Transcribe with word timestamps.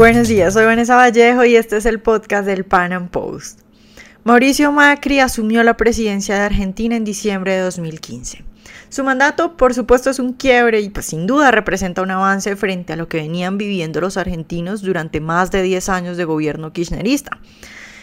Buenos 0.00 0.28
días, 0.28 0.54
soy 0.54 0.64
Vanessa 0.64 0.96
Vallejo 0.96 1.44
y 1.44 1.56
este 1.56 1.76
es 1.76 1.84
el 1.84 2.00
podcast 2.00 2.46
del 2.46 2.64
Pan 2.64 2.94
Am 2.94 3.08
Post. 3.10 3.60
Mauricio 4.24 4.72
Macri 4.72 5.20
asumió 5.20 5.62
la 5.62 5.76
presidencia 5.76 6.36
de 6.36 6.40
Argentina 6.40 6.96
en 6.96 7.04
diciembre 7.04 7.52
de 7.52 7.60
2015. 7.60 8.42
Su 8.88 9.04
mandato, 9.04 9.58
por 9.58 9.74
supuesto, 9.74 10.08
es 10.08 10.18
un 10.18 10.32
quiebre 10.32 10.80
y 10.80 10.88
pues 10.88 11.04
sin 11.04 11.26
duda 11.26 11.50
representa 11.50 12.00
un 12.00 12.10
avance 12.10 12.56
frente 12.56 12.94
a 12.94 12.96
lo 12.96 13.08
que 13.08 13.18
venían 13.18 13.58
viviendo 13.58 14.00
los 14.00 14.16
argentinos 14.16 14.80
durante 14.80 15.20
más 15.20 15.50
de 15.50 15.62
10 15.62 15.90
años 15.90 16.16
de 16.16 16.24
gobierno 16.24 16.72
kirchnerista. 16.72 17.38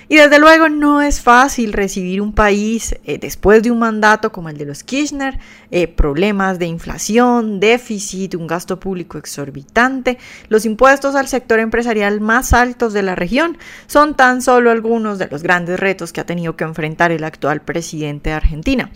Y 0.09 0.15
desde 0.15 0.39
luego 0.39 0.69
no 0.69 1.01
es 1.01 1.21
fácil 1.21 1.73
recibir 1.73 2.21
un 2.21 2.31
país 2.31 2.95
eh, 3.03 3.17
después 3.17 3.61
de 3.61 3.71
un 3.71 3.79
mandato 3.79 4.31
como 4.31 4.47
el 4.47 4.57
de 4.57 4.65
los 4.65 4.83
Kirchner, 4.83 5.37
eh, 5.69 5.89
problemas 5.89 6.59
de 6.59 6.65
inflación, 6.65 7.59
déficit, 7.59 8.35
un 8.35 8.47
gasto 8.47 8.79
público 8.79 9.17
exorbitante, 9.17 10.17
los 10.47 10.65
impuestos 10.65 11.15
al 11.15 11.27
sector 11.27 11.59
empresarial 11.59 12.21
más 12.21 12.53
altos 12.53 12.93
de 12.93 13.03
la 13.03 13.15
región, 13.15 13.57
son 13.87 14.15
tan 14.15 14.41
solo 14.41 14.71
algunos 14.71 15.19
de 15.19 15.27
los 15.27 15.43
grandes 15.43 15.77
retos 15.77 16.13
que 16.13 16.21
ha 16.21 16.25
tenido 16.25 16.55
que 16.55 16.63
enfrentar 16.63 17.11
el 17.11 17.25
actual 17.25 17.61
presidente 17.61 18.29
de 18.29 18.35
Argentina. 18.37 18.89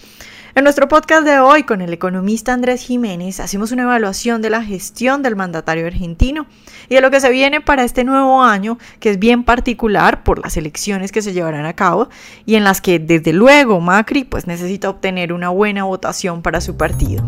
En 0.53 0.65
nuestro 0.65 0.89
podcast 0.89 1.23
de 1.23 1.39
hoy 1.39 1.63
con 1.63 1.79
el 1.79 1.93
economista 1.93 2.51
Andrés 2.51 2.81
Jiménez 2.81 3.39
hacemos 3.39 3.71
una 3.71 3.83
evaluación 3.83 4.41
de 4.41 4.49
la 4.49 4.61
gestión 4.61 5.23
del 5.23 5.37
mandatario 5.37 5.87
argentino 5.87 6.45
y 6.89 6.95
de 6.95 6.99
lo 6.99 7.09
que 7.09 7.21
se 7.21 7.29
viene 7.29 7.61
para 7.61 7.85
este 7.85 8.03
nuevo 8.03 8.43
año, 8.43 8.77
que 8.99 9.11
es 9.11 9.17
bien 9.17 9.45
particular 9.45 10.23
por 10.23 10.43
las 10.43 10.57
elecciones 10.57 11.13
que 11.13 11.21
se 11.21 11.31
llevarán 11.31 11.65
a 11.65 11.73
cabo 11.73 12.09
y 12.45 12.55
en 12.55 12.65
las 12.65 12.81
que 12.81 12.99
desde 12.99 13.31
luego 13.31 13.79
Macri 13.79 14.25
pues 14.25 14.45
necesita 14.45 14.89
obtener 14.89 15.31
una 15.31 15.47
buena 15.47 15.85
votación 15.85 16.41
para 16.41 16.59
su 16.59 16.75
partido. 16.75 17.25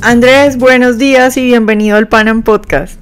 Andrés, 0.00 0.56
buenos 0.56 0.96
días 0.96 1.36
y 1.36 1.44
bienvenido 1.44 1.98
al 1.98 2.08
Panam 2.08 2.42
Podcast. 2.42 2.98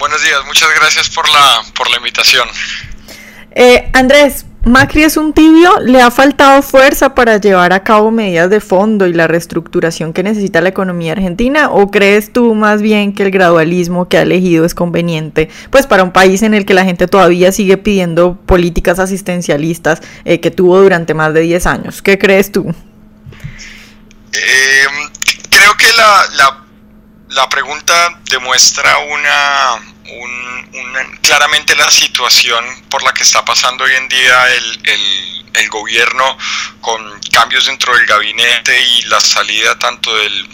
Buenos 0.00 0.20
días, 0.20 0.40
muchas 0.48 0.68
gracias 0.80 1.08
por 1.10 1.28
la, 1.28 1.62
por 1.76 1.88
la 1.88 1.98
invitación. 1.98 2.48
Eh, 3.54 3.90
Andrés, 3.92 4.46
Macri 4.64 5.02
es 5.02 5.16
un 5.16 5.32
tibio, 5.32 5.80
le 5.80 6.00
ha 6.00 6.10
faltado 6.12 6.62
fuerza 6.62 7.16
para 7.16 7.38
llevar 7.38 7.72
a 7.72 7.82
cabo 7.82 8.12
medidas 8.12 8.48
de 8.48 8.60
fondo 8.60 9.08
y 9.08 9.12
la 9.12 9.26
reestructuración 9.26 10.12
que 10.12 10.22
necesita 10.22 10.60
la 10.60 10.68
economía 10.68 11.12
argentina 11.12 11.68
o 11.68 11.90
crees 11.90 12.32
tú 12.32 12.54
más 12.54 12.80
bien 12.80 13.12
que 13.12 13.24
el 13.24 13.32
gradualismo 13.32 14.08
que 14.08 14.18
ha 14.18 14.22
elegido 14.22 14.64
es 14.64 14.76
conveniente 14.76 15.50
pues 15.70 15.88
para 15.88 16.04
un 16.04 16.12
país 16.12 16.42
en 16.42 16.54
el 16.54 16.64
que 16.64 16.74
la 16.74 16.84
gente 16.84 17.08
todavía 17.08 17.50
sigue 17.50 17.76
pidiendo 17.76 18.36
políticas 18.46 19.00
asistencialistas 19.00 20.00
eh, 20.24 20.38
que 20.38 20.52
tuvo 20.52 20.80
durante 20.80 21.12
más 21.12 21.34
de 21.34 21.40
10 21.40 21.66
años? 21.66 22.00
¿Qué 22.00 22.16
crees 22.16 22.52
tú? 22.52 22.72
Eh, 24.32 24.86
creo 25.50 25.76
que 25.76 25.86
la, 25.96 26.64
la 27.30 27.48
pregunta 27.48 28.20
demuestra 28.30 28.96
una 28.98 29.91
claramente 31.22 31.74
la 31.76 31.90
situación 31.90 32.64
por 32.88 33.02
la 33.02 33.12
que 33.12 33.22
está 33.22 33.44
pasando 33.44 33.84
hoy 33.84 33.94
en 33.94 34.08
día 34.08 34.54
el, 34.54 34.80
el, 35.54 35.68
gobierno 35.68 36.36
con 36.80 37.20
cambios 37.30 37.66
dentro 37.66 37.96
del 37.96 38.04
gabinete 38.06 38.78
y 38.78 39.02
la 39.02 39.20
salida 39.20 39.78
tanto 39.78 40.14
del 40.14 40.48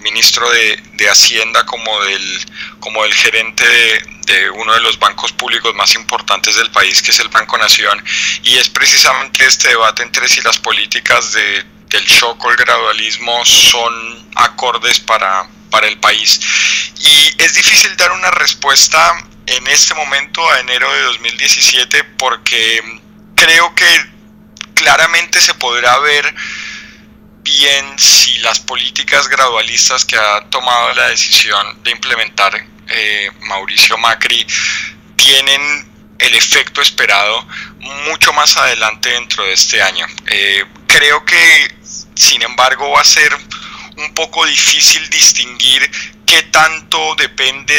ministro 0.00 0.50
de, 0.50 0.82
de 0.94 1.08
Hacienda 1.08 1.64
como 1.64 2.02
del, 2.02 2.46
como 2.80 3.02
del 3.04 3.14
gerente 3.14 3.66
de, 3.66 4.02
de, 4.26 4.50
uno 4.50 4.74
de 4.74 4.80
los 4.80 4.98
bancos 4.98 5.32
públicos 5.32 5.74
más 5.74 5.94
importantes 5.94 6.56
del 6.56 6.70
país, 6.70 7.02
que 7.02 7.12
es 7.12 7.20
el 7.20 7.28
Banco 7.28 7.56
Nación, 7.56 8.02
y 8.42 8.56
es 8.56 8.68
precisamente 8.68 9.46
este 9.46 9.68
debate 9.68 10.02
entre 10.02 10.28
si 10.28 10.40
las 10.40 10.58
políticas 10.58 11.32
de, 11.32 11.64
del 11.88 12.04
shock 12.06 12.44
o 12.44 12.50
el 12.50 12.56
gradualismo 12.56 13.44
son 13.44 14.28
acordes 14.34 14.98
para, 14.98 15.46
para 15.72 15.88
el 15.88 15.98
país. 15.98 16.38
Y 17.00 17.42
es 17.42 17.54
difícil 17.54 17.96
dar 17.96 18.12
una 18.12 18.30
respuesta 18.30 19.24
en 19.46 19.66
este 19.66 19.94
momento 19.94 20.48
a 20.48 20.60
enero 20.60 20.92
de 20.92 21.02
2017 21.02 22.04
porque 22.16 23.00
creo 23.34 23.74
que 23.74 24.06
claramente 24.74 25.40
se 25.40 25.54
podrá 25.54 25.98
ver 25.98 26.32
bien 27.42 27.98
si 27.98 28.38
las 28.38 28.60
políticas 28.60 29.26
gradualistas 29.26 30.04
que 30.04 30.16
ha 30.16 30.42
tomado 30.48 30.94
la 30.94 31.08
decisión 31.08 31.82
de 31.82 31.90
implementar 31.90 32.52
eh, 32.88 33.30
Mauricio 33.40 33.98
Macri 33.98 34.46
tienen 35.16 35.90
el 36.18 36.34
efecto 36.34 36.80
esperado 36.80 37.46
mucho 38.06 38.32
más 38.32 38.56
adelante 38.56 39.08
dentro 39.08 39.44
de 39.44 39.54
este 39.54 39.82
año. 39.82 40.06
Eh, 40.26 40.64
creo 40.86 41.24
que, 41.24 41.74
sin 42.14 42.42
embargo, 42.42 42.90
va 42.90 43.00
a 43.00 43.04
ser 43.04 43.36
un 43.96 44.14
poco 44.14 44.44
difícil 44.46 45.08
distinguir 45.10 45.90
qué 46.26 46.42
tanto 46.44 47.14
depende 47.16 47.74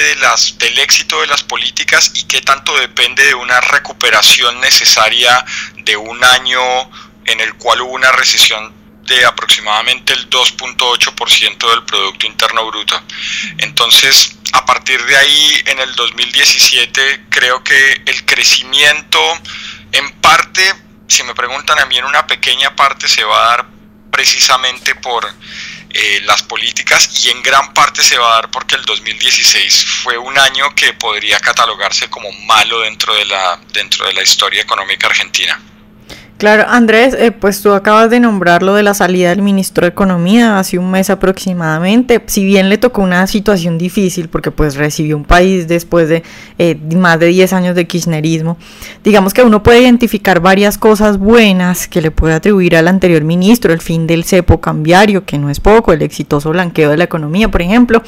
del 0.59 0.79
éxito 0.79 1.21
de 1.21 1.27
las 1.27 1.43
políticas 1.43 2.11
y 2.13 2.23
qué 2.23 2.41
tanto 2.41 2.77
depende 2.77 3.25
de 3.25 3.33
una 3.33 3.59
recuperación 3.61 4.59
necesaria 4.59 5.43
de 5.77 5.97
un 5.97 6.23
año 6.23 6.61
en 7.25 7.39
el 7.39 7.53
cual 7.55 7.81
hubo 7.81 7.93
una 7.93 8.11
recesión 8.11 8.73
de 9.05 9.25
aproximadamente 9.25 10.13
el 10.13 10.29
2.8% 10.29 11.69
del 11.69 11.83
Producto 11.83 12.25
Interno 12.25 12.65
Bruto. 12.67 13.01
Entonces, 13.57 14.37
a 14.53 14.65
partir 14.65 15.03
de 15.05 15.17
ahí, 15.17 15.63
en 15.65 15.79
el 15.79 15.93
2017, 15.95 17.25
creo 17.29 17.63
que 17.63 18.03
el 18.05 18.25
crecimiento, 18.25 19.19
en 19.91 20.11
parte, 20.21 20.61
si 21.07 21.23
me 21.23 21.33
preguntan 21.33 21.79
a 21.79 21.85
mí, 21.85 21.97
en 21.97 22.05
una 22.05 22.27
pequeña 22.27 22.75
parte 22.75 23.07
se 23.07 23.23
va 23.23 23.43
a 23.43 23.47
dar 23.49 23.65
precisamente 24.11 24.95
por 24.95 25.27
eh, 25.93 26.21
las 26.25 26.41
políticas 26.41 27.23
y 27.23 27.29
en 27.29 27.43
gran 27.43 27.73
parte 27.73 28.01
se 28.01 28.17
va 28.17 28.31
a 28.31 28.35
dar 28.35 28.51
porque 28.51 28.75
el 28.75 28.83
2016 28.83 29.85
fue 29.85 30.17
un 30.17 30.37
año 30.39 30.73
que 30.75 30.93
podría 30.93 31.39
catalogarse 31.39 32.09
como 32.09 32.31
malo 32.47 32.79
dentro 32.79 33.13
de 33.13 33.25
la, 33.25 33.59
dentro 33.71 34.07
de 34.07 34.13
la 34.13 34.23
historia 34.23 34.61
económica 34.61 35.07
argentina. 35.07 35.61
Claro, 36.43 36.65
Andrés, 36.67 37.15
eh, 37.17 37.31
pues 37.31 37.61
tú 37.61 37.71
acabas 37.71 38.09
de 38.09 38.19
nombrar 38.19 38.63
lo 38.63 38.73
de 38.73 38.83
la 38.83 38.93
salida 38.93 39.29
del 39.29 39.41
ministro 39.41 39.85
de 39.85 39.91
Economía 39.91 40.59
hace 40.59 40.77
un 40.77 40.91
mes 40.91 41.09
aproximadamente. 41.09 42.21
Si 42.25 42.43
bien 42.43 42.69
le 42.69 42.77
tocó 42.77 43.01
una 43.01 43.25
situación 43.27 43.77
difícil, 43.77 44.27
porque 44.27 44.51
pues 44.51 44.75
recibió 44.75 45.15
un 45.15 45.23
país 45.23 45.69
después 45.69 46.09
de 46.09 46.23
eh, 46.57 46.77
más 46.95 47.19
de 47.19 47.27
10 47.27 47.53
años 47.53 47.75
de 47.75 47.85
kirchnerismo, 47.85 48.57
digamos 49.03 49.33
que 49.33 49.43
uno 49.43 49.63
puede 49.63 49.81
identificar 49.81 50.39
varias 50.39 50.77
cosas 50.77 51.17
buenas 51.17 51.87
que 51.87 52.01
le 52.01 52.11
puede 52.11 52.33
atribuir 52.33 52.75
al 52.75 52.87
anterior 52.87 53.23
ministro, 53.23 53.73
el 53.73 53.81
fin 53.81 54.07
del 54.07 54.23
cepo 54.23 54.59
cambiario, 54.61 55.25
que 55.25 55.37
no 55.37 55.49
es 55.49 55.59
poco, 55.59 55.93
el 55.93 56.01
exitoso 56.01 56.51
blanqueo 56.51 56.89
de 56.89 56.97
la 56.97 57.03
economía, 57.05 57.49
por 57.49 57.61
ejemplo. 57.61 58.01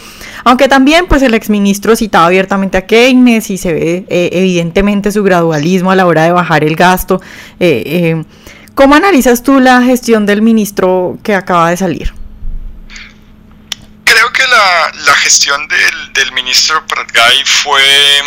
Aunque 0.44 0.68
también 0.68 1.06
pues 1.08 1.22
el 1.22 1.34
exministro 1.34 1.96
citaba 1.96 2.28
abiertamente 2.28 2.78
a 2.78 2.86
Keynes 2.86 3.50
y 3.50 3.58
se 3.58 3.74
ve 3.74 4.06
eh, 4.10 4.30
evidentemente 4.34 5.12
su 5.12 5.24
gradualismo 5.24 5.92
a 5.92 5.96
la 5.96 6.06
hora 6.06 6.24
de 6.24 6.32
bajar 6.32 6.64
el 6.64 6.76
gasto. 6.76 7.22
¿Cómo 8.76 8.96
analizas 8.96 9.42
tú 9.42 9.62
la 9.62 9.82
gestión 9.84 10.26
del 10.26 10.42
ministro 10.42 11.18
que 11.24 11.34
acaba 11.34 11.70
de 11.70 11.78
salir? 11.78 12.25
La, 14.56 15.16
gestión 15.18 15.68
del, 15.68 16.32
ministro 16.32 16.88
Pratgay 16.88 17.44
fue 17.44 18.24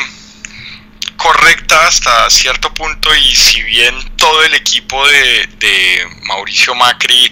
correcta 1.16 1.87
hasta 1.87 2.28
cierto 2.28 2.72
punto 2.75 3.15
y 3.15 3.34
si 3.34 3.62
bien 3.62 3.94
todo 4.16 4.43
el 4.44 4.53
equipo 4.53 5.06
de, 5.09 6.06
Mauricio 6.25 6.75
Macri 6.75 7.31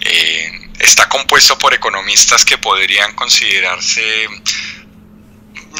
eh, 0.00 0.70
está 0.78 1.08
compuesto 1.08 1.58
por 1.58 1.74
economistas 1.74 2.44
que 2.44 2.56
podrían 2.56 3.16
considerarse 3.16 4.28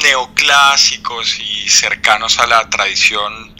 neoclásicos 0.03 1.38
y 1.38 1.69
cercanos 1.69 2.37
a 2.41 2.49
la 2.49 2.69
tradición 2.69 3.55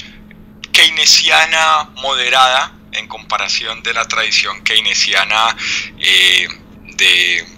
keynesiana 0.73 1.91
moderada 2.03 2.73
en 2.91 3.07
comparación 3.07 3.85
de 3.85 3.95
la 3.95 4.05
tradición 4.09 4.65
keynesiana 4.65 5.57
eh, 6.01 6.49
de 6.97 7.56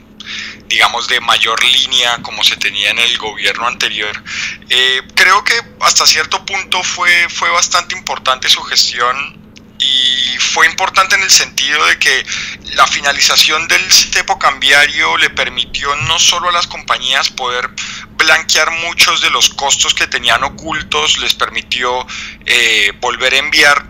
digamos 0.67 1.09
de 1.09 1.21
mayor 1.21 1.63
línea 1.65 2.19
como 2.23 2.45
se 2.45 2.57
tenía 2.57 2.91
en 2.91 2.99
el 2.99 3.17
gobierno 3.19 3.67
anterior. 3.67 4.23
Eh, 4.69 5.03
creo 5.15 5.43
que 5.45 5.55
hasta 5.81 6.07
cierto 6.07 6.45
punto 6.45 6.83
fue, 6.83 7.29
fue 7.29 7.51
bastante 7.51 7.97
importante 7.97 8.49
su 8.49 8.63
gestión 8.63 9.39
y 9.79 10.39
fue 10.39 10.67
importante 10.67 11.15
en 11.15 11.23
el 11.23 11.31
sentido 11.31 11.85
de 11.87 11.99
que 11.99 12.27
la 12.75 12.87
finalización 12.87 13.69
del 13.69 13.87
tipo 14.11 14.39
cambiario 14.39 15.17
le 15.17 15.31
permitió 15.31 15.95
no 15.97 16.19
solo 16.19 16.49
a 16.49 16.53
las 16.53 16.67
compañías 16.67 17.31
poder 17.31 17.71
blanquear 18.17 18.71
muchos 18.71 19.21
de 19.21 19.31
los 19.31 19.49
costos 19.51 19.95
que 19.95 20.07
tenían 20.07 20.43
ocultos, 20.43 21.19
les 21.19 21.35
permitió 21.35 22.07
eh, 22.45 22.93
volver 23.01 23.35
a 23.35 23.39
enviar 23.39 23.87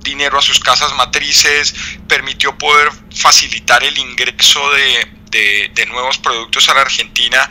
dinero 0.00 0.38
a 0.38 0.42
sus 0.42 0.60
casas 0.60 0.94
matrices, 0.94 1.74
permitió 2.08 2.56
poder 2.56 2.90
facilitar 3.14 3.82
el 3.82 3.96
ingreso 3.98 4.70
de, 4.70 5.21
de, 5.32 5.86
nuevos 5.86 6.18
productos 6.18 6.68
a 6.68 6.74
la 6.74 6.82
Argentina 6.82 7.48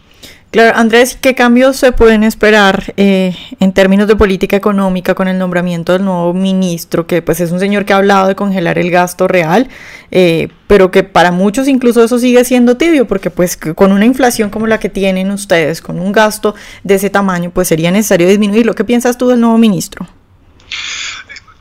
Claro, 0.51 0.77
Andrés, 0.77 1.17
¿qué 1.19 1.35
cambios 1.35 1.75
se 1.75 1.91
pueden 1.91 2.23
esperar 2.23 2.93
eh, 2.97 3.35
en 3.59 3.73
términos 3.73 4.07
de 4.07 4.15
política 4.15 4.55
económica 4.55 5.13
con 5.13 5.27
el 5.27 5.37
nombramiento 5.37 5.91
del 5.91 6.05
nuevo 6.05 6.33
ministro, 6.33 7.05
que 7.05 7.21
pues 7.21 7.41
es 7.41 7.51
un 7.51 7.59
señor 7.59 7.83
que 7.83 7.93
ha 7.93 7.97
hablado 7.97 8.27
de 8.27 8.35
congelar 8.35 8.77
el 8.77 8.89
gasto 8.89 9.27
real, 9.27 9.67
eh, 10.11 10.47
pero 10.67 10.89
que 10.89 11.03
para 11.03 11.31
muchos 11.31 11.67
incluso 11.67 12.03
eso 12.03 12.17
sigue 12.17 12.45
siendo 12.45 12.77
tibio, 12.77 13.07
porque 13.07 13.29
pues 13.29 13.57
con 13.57 13.91
una 13.91 14.05
inflación 14.05 14.49
como 14.49 14.67
la 14.67 14.79
que 14.79 14.89
tienen 14.89 15.31
ustedes, 15.31 15.81
con 15.81 15.99
un 15.99 16.11
gasto 16.11 16.55
de 16.83 16.95
ese 16.95 17.09
tamaño, 17.09 17.51
pues 17.51 17.67
sería 17.67 17.91
necesario 17.91 18.27
disminuirlo. 18.27 18.73
¿Qué 18.73 18.85
piensas 18.85 19.17
tú 19.17 19.27
del 19.27 19.41
nuevo 19.41 19.57
ministro? 19.57 20.07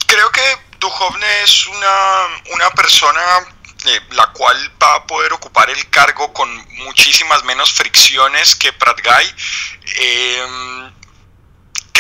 Creo 0.07 0.31
que 0.31 0.59
Duhovne 0.79 1.43
es 1.43 1.67
una, 1.67 2.27
una 2.53 2.71
persona 2.71 3.21
la 4.11 4.27
cual 4.33 4.73
va 4.83 4.97
a 4.97 5.07
poder 5.07 5.33
ocupar 5.33 5.71
el 5.71 5.89
cargo 5.91 6.33
con 6.33 6.49
muchísimas 6.79 7.45
menos 7.45 7.73
fricciones 7.73 8.57
que 8.57 8.73
Pratgay. 8.73 9.27
Eh, 9.99 10.91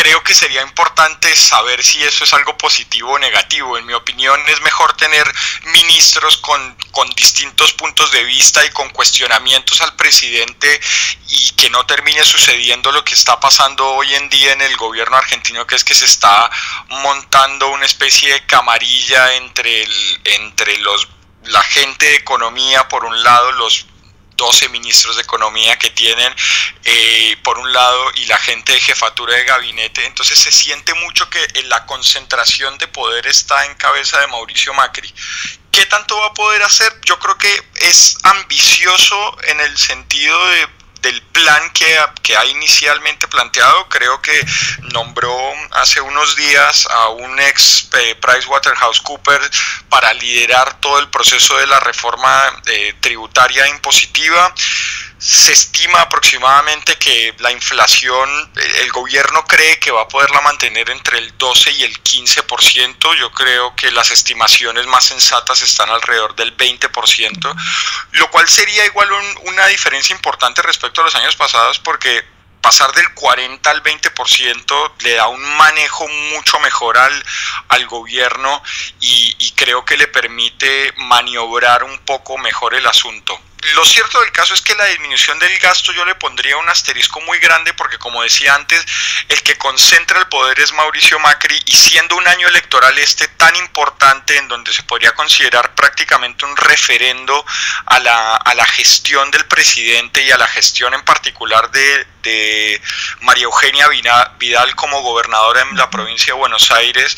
creo 0.06 0.22
que 0.22 0.36
sería 0.36 0.62
importante 0.62 1.34
saber 1.34 1.82
si 1.82 2.00
eso 2.04 2.22
es 2.22 2.32
algo 2.32 2.56
positivo 2.56 3.14
o 3.14 3.18
negativo. 3.18 3.76
En 3.76 3.86
mi 3.86 3.92
opinión 3.92 4.40
es 4.46 4.60
mejor 4.60 4.96
tener 4.96 5.26
ministros 5.72 6.36
con, 6.36 6.76
con, 6.92 7.10
distintos 7.16 7.72
puntos 7.72 8.12
de 8.12 8.22
vista 8.22 8.64
y 8.64 8.70
con 8.70 8.88
cuestionamientos 8.90 9.80
al 9.80 9.96
presidente 9.96 10.80
y 11.28 11.50
que 11.56 11.70
no 11.70 11.84
termine 11.86 12.24
sucediendo 12.24 12.92
lo 12.92 13.04
que 13.04 13.14
está 13.14 13.40
pasando 13.40 13.84
hoy 13.84 14.14
en 14.14 14.28
día 14.28 14.52
en 14.52 14.62
el 14.62 14.76
gobierno 14.76 15.16
argentino, 15.16 15.66
que 15.66 15.74
es 15.74 15.82
que 15.82 15.96
se 15.96 16.04
está 16.04 16.48
montando 16.88 17.66
una 17.70 17.86
especie 17.86 18.32
de 18.32 18.46
camarilla 18.46 19.34
entre, 19.34 19.82
el, 19.82 20.20
entre 20.22 20.78
los 20.78 21.08
la 21.46 21.62
gente 21.62 22.06
de 22.06 22.16
economía, 22.16 22.86
por 22.88 23.04
un 23.04 23.22
lado, 23.24 23.50
los 23.52 23.86
12 24.36 24.68
ministros 24.68 25.16
de 25.16 25.22
economía 25.22 25.78
que 25.78 25.90
tienen, 25.90 26.34
eh, 26.84 27.36
por 27.42 27.58
un 27.58 27.72
lado, 27.72 28.10
y 28.14 28.26
la 28.26 28.36
gente 28.38 28.72
de 28.72 28.80
jefatura 28.80 29.34
de 29.34 29.44
gabinete. 29.44 30.06
Entonces 30.06 30.38
se 30.38 30.52
siente 30.52 30.94
mucho 30.94 31.28
que 31.30 31.46
la 31.64 31.84
concentración 31.86 32.78
de 32.78 32.88
poder 32.88 33.26
está 33.26 33.64
en 33.66 33.74
cabeza 33.74 34.20
de 34.20 34.26
Mauricio 34.28 34.74
Macri. 34.74 35.12
¿Qué 35.70 35.84
tanto 35.86 36.16
va 36.16 36.28
a 36.28 36.34
poder 36.34 36.62
hacer? 36.62 36.90
Yo 37.04 37.18
creo 37.18 37.36
que 37.36 37.62
es 37.82 38.16
ambicioso 38.22 39.36
en 39.48 39.60
el 39.60 39.76
sentido 39.76 40.48
de 40.48 40.75
del 41.06 41.22
plan 41.22 41.70
que, 41.70 41.96
que, 42.22 42.36
ha 42.36 42.44
inicialmente 42.46 43.28
planteado. 43.28 43.88
Creo 43.88 44.20
que 44.20 44.44
nombró 44.92 45.36
hace 45.72 46.00
unos 46.00 46.34
días 46.36 46.86
a 46.90 47.10
un 47.10 47.38
ex 47.38 47.88
eh, 47.92 48.16
PricewaterhouseCoopers 48.20 49.50
para 49.88 50.12
liderar 50.14 50.80
todo 50.80 50.98
el 50.98 51.08
proceso 51.08 51.56
de 51.58 51.66
la 51.68 51.78
reforma 51.80 52.62
eh, 52.66 52.94
tributaria 53.00 53.68
impositiva. 53.68 54.52
Se 55.18 55.52
estima 55.52 56.02
aproximadamente 56.02 56.96
que 56.96 57.34
la 57.38 57.50
inflación, 57.50 58.52
el 58.82 58.92
gobierno 58.92 59.44
cree 59.46 59.78
que 59.78 59.90
va 59.90 60.02
a 60.02 60.08
poderla 60.08 60.42
mantener 60.42 60.90
entre 60.90 61.18
el 61.18 61.38
12 61.38 61.70
y 61.72 61.84
el 61.84 62.02
15%. 62.02 63.14
Yo 63.18 63.32
creo 63.32 63.74
que 63.74 63.90
las 63.92 64.10
estimaciones 64.10 64.86
más 64.86 65.04
sensatas 65.04 65.62
están 65.62 65.88
alrededor 65.88 66.36
del 66.36 66.54
20%, 66.54 67.56
lo 68.12 68.30
cual 68.30 68.46
sería 68.46 68.84
igual 68.84 69.08
una 69.44 69.66
diferencia 69.68 70.14
importante 70.14 70.60
respecto 70.60 71.00
a 71.00 71.04
los 71.04 71.14
años 71.14 71.34
pasados 71.34 71.78
porque 71.78 72.22
pasar 72.60 72.92
del 72.92 73.14
40 73.14 73.70
al 73.70 73.82
20% 73.82 74.92
le 75.00 75.14
da 75.14 75.28
un 75.28 75.42
manejo 75.56 76.06
mucho 76.08 76.58
mejor 76.60 76.98
al, 76.98 77.24
al 77.68 77.86
gobierno 77.86 78.62
y 79.00 79.52
creo 79.52 79.84
que 79.84 79.96
le 79.96 80.08
permite 80.08 80.92
maniobrar 80.96 81.84
un 81.84 81.98
poco 82.00 82.36
mejor 82.36 82.74
el 82.74 82.86
asunto 82.86 83.40
lo 83.74 83.84
cierto 83.84 84.20
del 84.20 84.32
caso 84.32 84.54
es 84.54 84.62
que 84.62 84.74
la 84.74 84.84
disminución 84.86 85.38
del 85.38 85.58
gasto 85.58 85.92
yo 85.92 86.04
le 86.04 86.14
pondría 86.14 86.56
un 86.56 86.68
asterisco 86.68 87.20
muy 87.22 87.38
grande 87.38 87.72
porque 87.74 87.98
como 87.98 88.22
decía 88.22 88.54
antes, 88.54 88.84
el 89.28 89.42
que 89.42 89.56
concentra 89.58 90.18
el 90.18 90.28
poder 90.28 90.60
es 90.60 90.72
Mauricio 90.72 91.18
Macri 91.18 91.60
y 91.66 91.76
siendo 91.76 92.16
un 92.16 92.28
año 92.28 92.48
electoral 92.48 92.96
este 92.98 93.28
tan 93.28 93.56
importante 93.56 94.36
en 94.36 94.48
donde 94.48 94.72
se 94.72 94.82
podría 94.82 95.12
considerar 95.12 95.74
prácticamente 95.74 96.44
un 96.44 96.56
referendo 96.56 97.44
a 97.86 97.98
la, 97.98 98.36
a 98.36 98.54
la 98.54 98.66
gestión 98.66 99.30
del 99.30 99.46
presidente 99.46 100.22
y 100.22 100.30
a 100.30 100.38
la 100.38 100.46
gestión 100.46 100.94
en 100.94 101.02
particular 101.04 101.70
de, 101.70 102.06
de 102.22 102.82
María 103.20 103.44
Eugenia 103.44 103.88
Vidal 104.38 104.74
como 104.74 105.00
gobernadora 105.02 105.62
en 105.62 105.76
la 105.76 105.88
provincia 105.90 106.34
de 106.34 106.38
Buenos 106.38 106.70
Aires, 106.70 107.16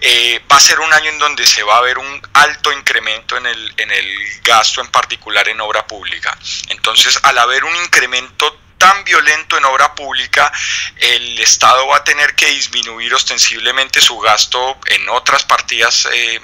eh, 0.00 0.40
va 0.50 0.56
a 0.56 0.60
ser 0.60 0.80
un 0.80 0.92
año 0.92 1.10
en 1.10 1.18
donde 1.18 1.46
se 1.46 1.62
va 1.62 1.76
a 1.76 1.80
ver 1.80 1.98
un 1.98 2.22
alto 2.34 2.72
incremento 2.72 3.36
en 3.36 3.46
el, 3.46 3.74
en 3.76 3.90
el 3.90 4.40
gasto, 4.42 4.80
en 4.80 4.88
particular 4.88 5.48
en 5.48 5.60
obra 5.60 5.86
pública. 5.88 6.38
Entonces, 6.68 7.18
al 7.22 7.38
haber 7.38 7.64
un 7.64 7.74
incremento 7.76 8.60
tan 8.78 9.02
violento 9.04 9.58
en 9.58 9.64
obra 9.64 9.94
pública, 9.94 10.52
el 10.96 11.38
Estado 11.40 11.86
va 11.88 11.96
a 11.96 12.04
tener 12.04 12.36
que 12.36 12.46
disminuir 12.46 13.12
ostensiblemente 13.12 14.00
su 14.00 14.18
gasto 14.18 14.78
en 14.86 15.08
otras 15.08 15.44
partidas. 15.44 16.08
Eh, 16.12 16.40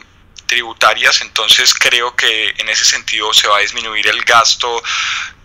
tributarias, 0.47 1.23
entonces 1.23 1.73
creo 1.75 2.14
que 2.14 2.54
en 2.59 2.68
ese 2.68 2.85
sentido 2.85 3.33
se 3.33 3.49
va 3.49 3.57
a 3.57 3.61
disminuir 3.61 4.07
el 4.07 4.23
gasto 4.25 4.83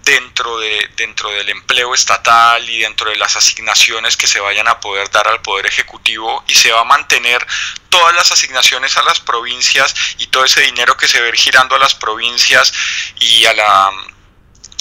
dentro, 0.10 0.58
de, 0.58 0.90
dentro 0.96 1.30
del 1.30 1.50
empleo 1.50 1.94
estatal 1.94 2.68
y 2.68 2.80
dentro 2.80 3.12
de 3.12 3.16
las 3.18 3.36
asignaciones 3.36 4.18
que 4.18 4.26
se 4.26 4.40
vayan 4.40 4.68
a 4.68 4.80
poder 4.80 5.10
dar 5.12 5.28
al 5.28 5.40
Poder 5.44 5.68
Ejecutivo 5.68 6.44
y 6.48 6.56
se 6.56 6.72
va 6.72 6.82
a 6.82 6.84
mantener 6.84 7.46
todas 7.90 8.16
las 8.16 8.32
asignaciones 8.32 8.98
a 8.98 9.04
las 9.04 9.20
provincias 9.20 9.94
y 10.18 10.26
todo 10.28 10.46
ese 10.46 10.62
dinero 10.62 10.98
que 10.98 11.08
se 11.08 11.20
ir 11.20 11.36
girando 11.36 11.76
a 11.76 11.80
las 11.80 11.94
provincias 11.94 12.74
y 13.20 13.46
a, 13.46 13.54
la, 13.54 13.92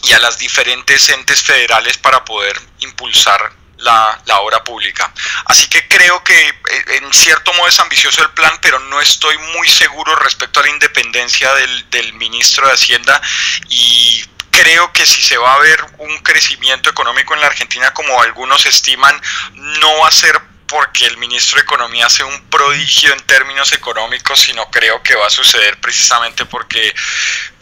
y 0.05 0.13
a 0.13 0.19
las 0.19 0.39
diferentes 0.39 1.07
entes 1.11 1.43
federales 1.43 1.99
para 1.99 2.25
poder 2.25 2.59
impulsar 2.81 3.53
la, 3.77 4.21
la, 4.25 4.41
obra 4.41 4.65
pública. 4.65 5.13
Así 5.45 5.69
que 5.69 5.87
creo 5.89 6.25
que 6.25 6.49
eh, 6.49 6.55
en 7.03 7.13
cierto 7.13 7.53
modo 7.53 7.69
es 7.69 7.79
ambicioso 7.79 8.23
el 8.23 8.31
plan, 8.31 8.53
pero 8.63 8.79
no 8.81 9.01
estoy 9.01 9.37
muy 9.55 9.69
seguro 9.69 10.17
respecto 10.17 10.61
a 10.61 10.63
la 10.63 10.71
independencia 10.71 11.55
del, 11.55 11.91
del 11.91 12.15
ministro 12.15 12.67
de 12.67 12.73
Hacienda 12.73 13.21
y 13.69 14.25
creo 14.59 14.93
que 14.93 15.07
si 15.07 15.23
se 15.23 15.37
va 15.37 15.55
a 15.55 15.59
ver 15.61 15.85
un 15.99 16.19
crecimiento 16.19 16.91
económico 16.91 17.33
en 17.33 17.41
la 17.41 17.47
Argentina 17.47 17.95
como 17.95 18.21
algunos 18.21 18.67
estiman, 18.67 19.21
no 19.55 19.99
va 19.99 20.09
a 20.09 20.11
ser 20.11 20.41
porque 20.67 21.07
el 21.07 21.17
ministro 21.17 21.57
de 21.57 21.63
Economía 21.63 22.07
hace 22.07 22.25
un 22.25 22.43
prodigio 22.51 23.13
en 23.13 23.21
términos 23.21 23.73
económicos, 23.73 24.41
sino 24.41 24.69
creo 24.71 25.01
que 25.03 25.15
va 25.15 25.29
a 25.29 25.31
suceder 25.31 25.79
precisamente 25.81 26.45
porque 26.45 26.93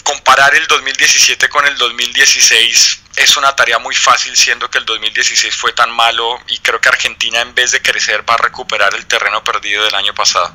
comparar 0.02 0.54
el 0.54 0.66
2017 0.66 1.48
con 1.50 1.66
el 1.66 1.76
2016 1.76 3.00
es 3.16 3.36
una 3.36 3.54
tarea 3.54 3.78
muy 3.78 3.94
fácil, 3.94 4.34
siendo 4.34 4.70
que 4.70 4.78
el 4.78 4.86
2016 4.86 5.54
fue 5.54 5.72
tan 5.74 5.90
malo 5.90 6.40
y 6.48 6.58
creo 6.60 6.80
que 6.80 6.88
Argentina 6.88 7.42
en 7.42 7.54
vez 7.54 7.72
de 7.72 7.82
crecer 7.82 8.24
va 8.28 8.34
a 8.34 8.38
recuperar 8.38 8.94
el 8.94 9.04
terreno 9.06 9.44
perdido 9.44 9.84
del 9.84 9.94
año 9.94 10.14
pasado. 10.14 10.54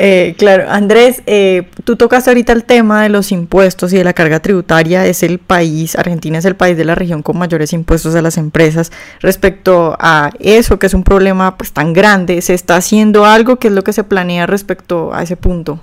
Eh, 0.00 0.36
claro, 0.38 0.70
Andrés, 0.70 1.22
eh, 1.26 1.68
tú 1.84 1.96
tocas 1.96 2.28
ahorita 2.28 2.52
el 2.52 2.62
tema 2.62 3.02
de 3.02 3.08
los 3.08 3.32
impuestos 3.32 3.92
y 3.92 3.96
de 3.96 4.04
la 4.04 4.12
carga 4.12 4.40
tributaria. 4.40 5.04
Es 5.04 5.24
el 5.24 5.40
país, 5.40 5.96
Argentina 5.96 6.38
es 6.38 6.44
el 6.44 6.54
país 6.54 6.76
de 6.76 6.84
la 6.84 6.94
región 6.94 7.24
con 7.24 7.36
mayores 7.36 7.72
impuestos 7.72 8.14
a 8.14 8.22
las 8.22 8.36
empresas. 8.36 8.92
Respecto 9.20 9.96
a 9.98 10.30
eso, 10.38 10.78
que 10.78 10.86
es 10.86 10.94
un 10.94 11.02
problema 11.02 11.56
pues 11.58 11.72
tan 11.72 11.92
grande, 11.92 12.40
¿se 12.42 12.54
está 12.54 12.76
haciendo 12.76 13.26
algo? 13.26 13.58
¿Qué 13.58 13.66
es 13.66 13.74
lo 13.74 13.82
que 13.82 13.92
se 13.92 14.04
planea 14.04 14.46
respecto 14.46 15.12
a 15.12 15.24
ese 15.24 15.36
punto? 15.36 15.80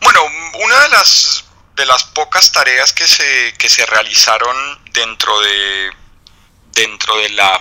Bueno, 0.00 0.20
una 0.64 0.80
de 0.80 0.88
las 0.88 1.44
de 1.76 1.86
las 1.86 2.04
pocas 2.04 2.52
tareas 2.52 2.92
que 2.92 3.06
se, 3.06 3.54
que 3.58 3.68
se 3.68 3.84
realizaron 3.86 4.56
dentro 4.94 5.40
de 5.40 5.90
dentro 6.74 7.18
de 7.18 7.30
la 7.30 7.60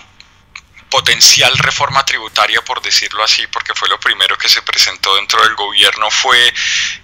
potencial 0.92 1.58
reforma 1.58 2.06
tributaria, 2.06 2.62
por 2.64 2.82
decirlo 2.82 3.24
así, 3.24 3.48
porque 3.48 3.74
fue 3.74 3.90
lo 3.90 4.00
primero 4.00 4.38
que 4.38 4.50
se 4.50 4.62
presentó 4.62 5.16
dentro 5.16 5.42
del 5.44 5.56
gobierno, 5.56 6.12
fue 6.12 6.54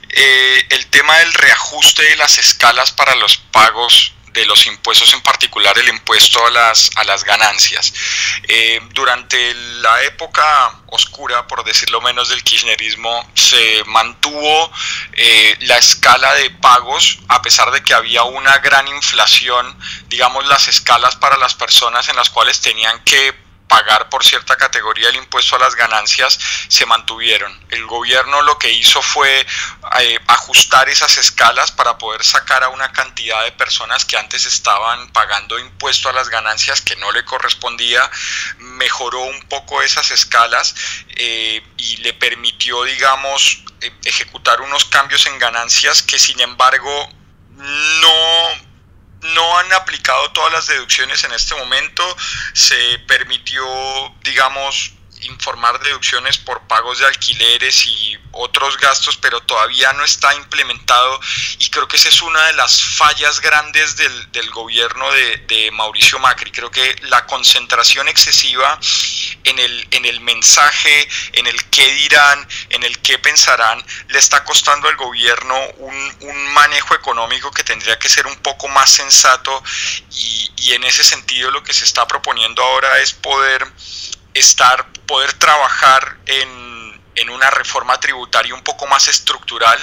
eh, 0.10 0.68
el 0.70 0.86
tema 0.88 1.18
del 1.20 1.34
reajuste 1.34 2.04
de 2.04 2.18
las 2.18 2.38
escalas 2.38 2.92
para 2.92 3.16
los 3.16 3.38
pagos 3.38 4.14
de 4.34 4.46
los 4.46 4.68
impuestos, 4.68 5.14
en 5.14 5.22
particular 5.22 5.76
el 5.80 5.88
impuesto 5.88 6.46
a 6.46 6.52
las, 6.52 6.92
a 6.96 7.04
las 7.06 7.24
ganancias. 7.24 7.92
Eh, 8.48 8.80
durante 8.92 9.54
la 9.82 10.04
época 10.04 10.82
oscura, 10.88 11.48
por 11.48 11.64
decirlo 11.64 12.02
menos, 12.02 12.30
del 12.30 12.44
kirchnerismo, 12.44 13.32
se 13.34 13.84
mantuvo 13.86 14.72
eh, 15.14 15.56
la 15.62 15.78
escala 15.78 16.36
de 16.36 16.52
pagos, 16.52 17.20
a 17.30 17.42
pesar 17.42 17.72
de 17.72 17.82
que 17.84 17.94
había 17.96 18.24
una 18.24 18.58
gran 18.60 18.88
inflación, 18.90 19.76
digamos, 20.08 20.46
las 20.46 20.68
escalas 20.68 21.16
para 21.16 21.38
las 21.38 21.56
personas 21.56 22.08
en 22.10 22.16
las 22.16 22.30
cuales 22.30 22.62
tenían 22.62 23.04
que 23.06 23.47
pagar 23.68 24.10
por 24.10 24.24
cierta 24.24 24.56
categoría 24.56 25.10
el 25.10 25.16
impuesto 25.16 25.56
a 25.56 25.60
las 25.60 25.76
ganancias 25.76 26.40
se 26.68 26.86
mantuvieron. 26.86 27.58
El 27.70 27.86
gobierno 27.86 28.42
lo 28.42 28.58
que 28.58 28.72
hizo 28.72 29.02
fue 29.02 29.46
eh, 30.00 30.20
ajustar 30.28 30.90
esas 30.90 31.18
escalas 31.18 31.72
para 31.72 31.98
poder 31.98 32.24
sacar 32.24 32.64
a 32.64 32.70
una 32.70 32.92
cantidad 32.92 33.44
de 33.44 33.52
personas 33.52 34.06
que 34.06 34.18
antes 34.18 34.46
estaban 34.46 35.12
pagando 35.12 35.60
impuesto 35.60 36.10
a 36.10 36.14
las 36.14 36.30
ganancias 36.30 36.82
que 36.82 36.96
no 36.96 37.12
le 37.12 37.26
correspondía, 37.26 38.10
mejoró 38.60 39.22
un 39.22 39.42
poco 39.44 39.82
esas 39.82 40.12
escalas 40.12 40.76
eh, 41.10 41.62
y 41.78 41.98
le 41.98 42.14
permitió, 42.14 42.84
digamos, 42.84 43.64
e-, 43.82 43.92
ejecutar 44.06 44.62
unos 44.62 44.86
cambios 44.86 45.26
en 45.26 45.38
ganancias 45.40 46.02
que 46.02 46.20
sin 46.20 46.40
embargo 46.40 47.10
no 47.58 48.37
han 49.68 49.74
aplicado 49.74 50.32
todas 50.32 50.52
las 50.52 50.68
deducciones 50.68 51.24
en 51.24 51.34
este 51.34 51.56
momento. 51.56 52.04
Se 52.54 53.00
permitió, 53.08 53.66
digamos, 54.24 54.94
informar 55.22 55.80
deducciones 55.80 56.38
por 56.38 56.62
pagos 56.68 57.00
de 57.00 57.06
alquileres 57.06 57.86
y 57.86 58.18
otros 58.32 58.78
gastos, 58.78 59.18
pero 59.18 59.42
todavía 59.42 59.92
no 59.94 60.04
está 60.04 60.34
implementado 60.36 61.20
y 61.60 61.70
creo 61.70 61.88
que 61.88 61.96
esa 61.96 62.10
es 62.10 62.22
una 62.22 62.46
de 62.48 62.54
las 62.54 62.82
fallas 62.82 63.42
grandes 63.42 63.96
del, 63.98 64.32
del 64.32 64.50
gobierno 64.52 65.12
de, 65.12 65.38
Mauricio 65.74 66.20
Macri. 66.20 66.52
Creo 66.52 66.72
que 66.72 66.96
la 67.04 67.26
concentración 67.26 68.08
excesiva 68.08 68.80
en 69.44 69.60
el, 69.60 69.88
en 69.92 70.06
el 70.06 70.20
mensaje, 70.22 71.08
en 71.34 71.48
el 71.48 71.70
qué 71.70 71.94
dirán, 71.94 72.48
en 72.70 72.84
el 72.84 73.00
qué 73.00 73.20
pensarán, 73.20 73.84
le 74.10 74.18
está 74.18 74.44
costando 74.44 74.88
al 74.88 74.96
gobierno 74.96 75.58
un, 75.78 76.18
un 76.22 76.54
manejo 76.54 76.96
económico 76.96 77.52
que 77.52 77.64
tendría 77.64 78.00
que 78.00 78.10
ser 78.10 78.28
un 78.28 78.36
poco 78.38 78.68
más 78.68 78.90
sensato 78.90 79.64
y, 80.12 80.52
y 80.58 80.74
en 80.74 80.84
ese 80.84 81.04
sentido 81.04 81.52
lo 81.52 81.64
que 81.64 81.74
se 81.74 81.84
está 81.84 82.08
proponiendo 82.08 82.64
ahora 82.64 83.00
es 83.00 83.14
poder 83.14 83.68
estar, 84.40 84.92
poder 85.06 85.34
trabajar 85.34 86.18
en, 86.26 86.58
una 87.30 87.50
reforma 87.50 88.00
tributaria 88.00 88.54
un 88.56 88.64
poco 88.64 88.88
más 88.88 89.08
estructural 89.10 89.78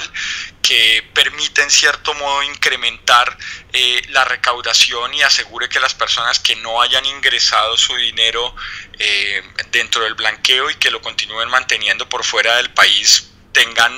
que 0.62 1.08
permita 1.12 1.62
en 1.62 1.70
cierto 1.70 2.14
modo 2.14 2.42
incrementar 2.42 3.36
eh, 3.72 4.02
la 4.08 4.24
recaudación 4.24 5.12
y 5.12 5.22
asegure 5.22 5.68
que 5.68 5.78
las 5.78 5.94
personas 5.94 6.40
que 6.40 6.56
no 6.56 6.80
hayan 6.80 7.04
ingresado 7.04 7.76
su 7.76 7.94
dinero 7.96 8.56
eh, 8.98 9.42
dentro 9.70 10.02
del 10.04 10.14
blanqueo 10.14 10.70
y 10.70 10.76
que 10.76 10.90
lo 10.90 11.02
continúen 11.02 11.48
manteniendo 11.50 12.08
por 12.08 12.24
fuera 12.24 12.56
del 12.56 12.70
país 12.70 13.30
tengan 13.52 13.92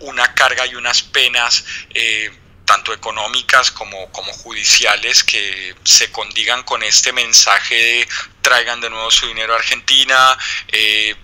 una 0.00 0.34
carga 0.34 0.66
y 0.66 0.74
unas 0.74 1.02
penas 1.02 1.64
eh, 1.90 2.32
tanto 2.64 2.92
económicas 2.92 3.70
como, 3.70 4.10
como 4.10 4.32
judiciales 4.32 5.22
que 5.22 5.74
se 5.84 6.10
condigan 6.10 6.62
con 6.62 6.82
este 6.82 7.12
mensaje 7.12 7.74
de 7.74 8.08
traigan 8.40 8.80
de 8.80 8.90
nuevo 8.90 9.10
su 9.10 9.26
dinero 9.26 9.54
a 9.54 9.56
Argentina, 9.56 10.38
eh, 10.68 11.16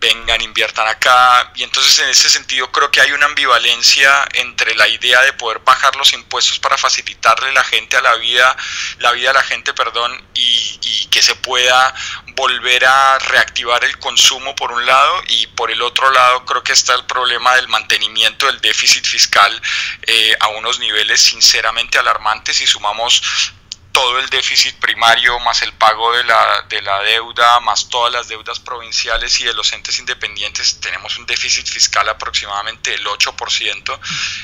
vengan, 0.00 0.40
inviertan 0.40 0.86
acá. 0.88 1.52
Y 1.54 1.62
entonces 1.62 1.98
en 1.98 2.08
ese 2.08 2.28
sentido 2.28 2.70
creo 2.70 2.90
que 2.90 3.00
hay 3.00 3.12
una 3.12 3.26
ambivalencia 3.26 4.26
entre 4.34 4.74
la 4.74 4.88
idea 4.88 5.22
de 5.22 5.32
poder 5.32 5.60
bajar 5.60 5.96
los 5.96 6.12
impuestos 6.12 6.58
para 6.58 6.78
facilitarle 6.78 7.52
la 7.52 7.64
gente 7.64 7.96
a 7.96 8.00
la 8.00 8.14
vida, 8.16 8.56
la 8.98 9.12
vida 9.12 9.30
a 9.30 9.34
la 9.34 9.42
gente, 9.42 9.74
perdón, 9.74 10.20
y, 10.34 10.78
y 10.82 11.06
que 11.06 11.22
se 11.22 11.34
pueda 11.36 11.94
volver 12.38 12.84
a 12.84 13.18
reactivar 13.18 13.84
el 13.84 13.98
consumo 13.98 14.54
por 14.54 14.70
un 14.70 14.86
lado 14.86 15.22
y 15.28 15.48
por 15.48 15.70
el 15.72 15.82
otro 15.82 16.10
lado 16.12 16.44
creo 16.44 16.62
que 16.62 16.72
está 16.72 16.94
el 16.94 17.04
problema 17.04 17.56
del 17.56 17.66
mantenimiento 17.66 18.46
del 18.46 18.60
déficit 18.60 19.04
fiscal 19.04 19.60
eh, 20.02 20.36
a 20.38 20.48
unos 20.48 20.78
niveles 20.78 21.20
sinceramente 21.20 21.98
alarmantes 21.98 22.60
y 22.60 22.66
sumamos 22.66 23.52
todo 23.98 24.20
el 24.20 24.28
déficit 24.30 24.76
primario, 24.76 25.40
más 25.40 25.60
el 25.62 25.72
pago 25.72 26.12
de 26.12 26.22
la, 26.22 26.64
de 26.68 26.80
la 26.82 27.00
deuda, 27.00 27.58
más 27.58 27.88
todas 27.88 28.12
las 28.12 28.28
deudas 28.28 28.60
provinciales 28.60 29.40
y 29.40 29.44
de 29.44 29.52
los 29.52 29.72
entes 29.72 29.98
independientes, 29.98 30.78
tenemos 30.78 31.18
un 31.18 31.26
déficit 31.26 31.66
fiscal 31.66 32.08
aproximadamente 32.08 32.92
del 32.92 33.04
8%. 33.04 34.00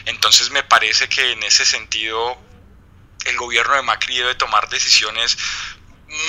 Entonces 0.06 0.50
me 0.50 0.64
parece 0.64 1.08
que 1.08 1.30
en 1.30 1.44
ese 1.44 1.64
sentido 1.64 2.37
el 3.26 3.37
gobierno 3.37 3.76
de 3.76 3.82
Macri 3.82 4.16
debe 4.18 4.34
tomar 4.34 4.68
decisiones 4.68 5.38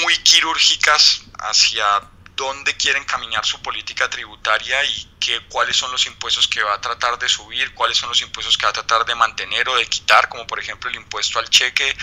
muy 0.03 0.15
quirúrgicas 0.17 1.23
hacia 1.39 2.03
dónde 2.35 2.75
quieren 2.75 3.03
caminar 3.05 3.45
su 3.45 3.61
política 3.61 4.09
tributaria 4.09 4.83
y 4.83 5.09
qué, 5.19 5.41
cuáles 5.49 5.77
son 5.77 5.91
los 5.91 6.05
impuestos 6.05 6.47
que 6.47 6.61
va 6.61 6.73
a 6.73 6.81
tratar 6.81 7.17
de 7.17 7.29
subir, 7.29 7.73
cuáles 7.73 7.97
son 7.97 8.09
los 8.09 8.21
impuestos 8.21 8.57
que 8.57 8.65
va 8.65 8.71
a 8.71 8.73
tratar 8.73 9.05
de 9.05 9.15
mantener 9.15 9.67
o 9.69 9.75
de 9.75 9.85
quitar, 9.85 10.29
como 10.29 10.45
por 10.45 10.59
ejemplo 10.59 10.89
el 10.89 10.95
impuesto 10.95 11.39
al 11.39 11.49
cheque. 11.49 11.95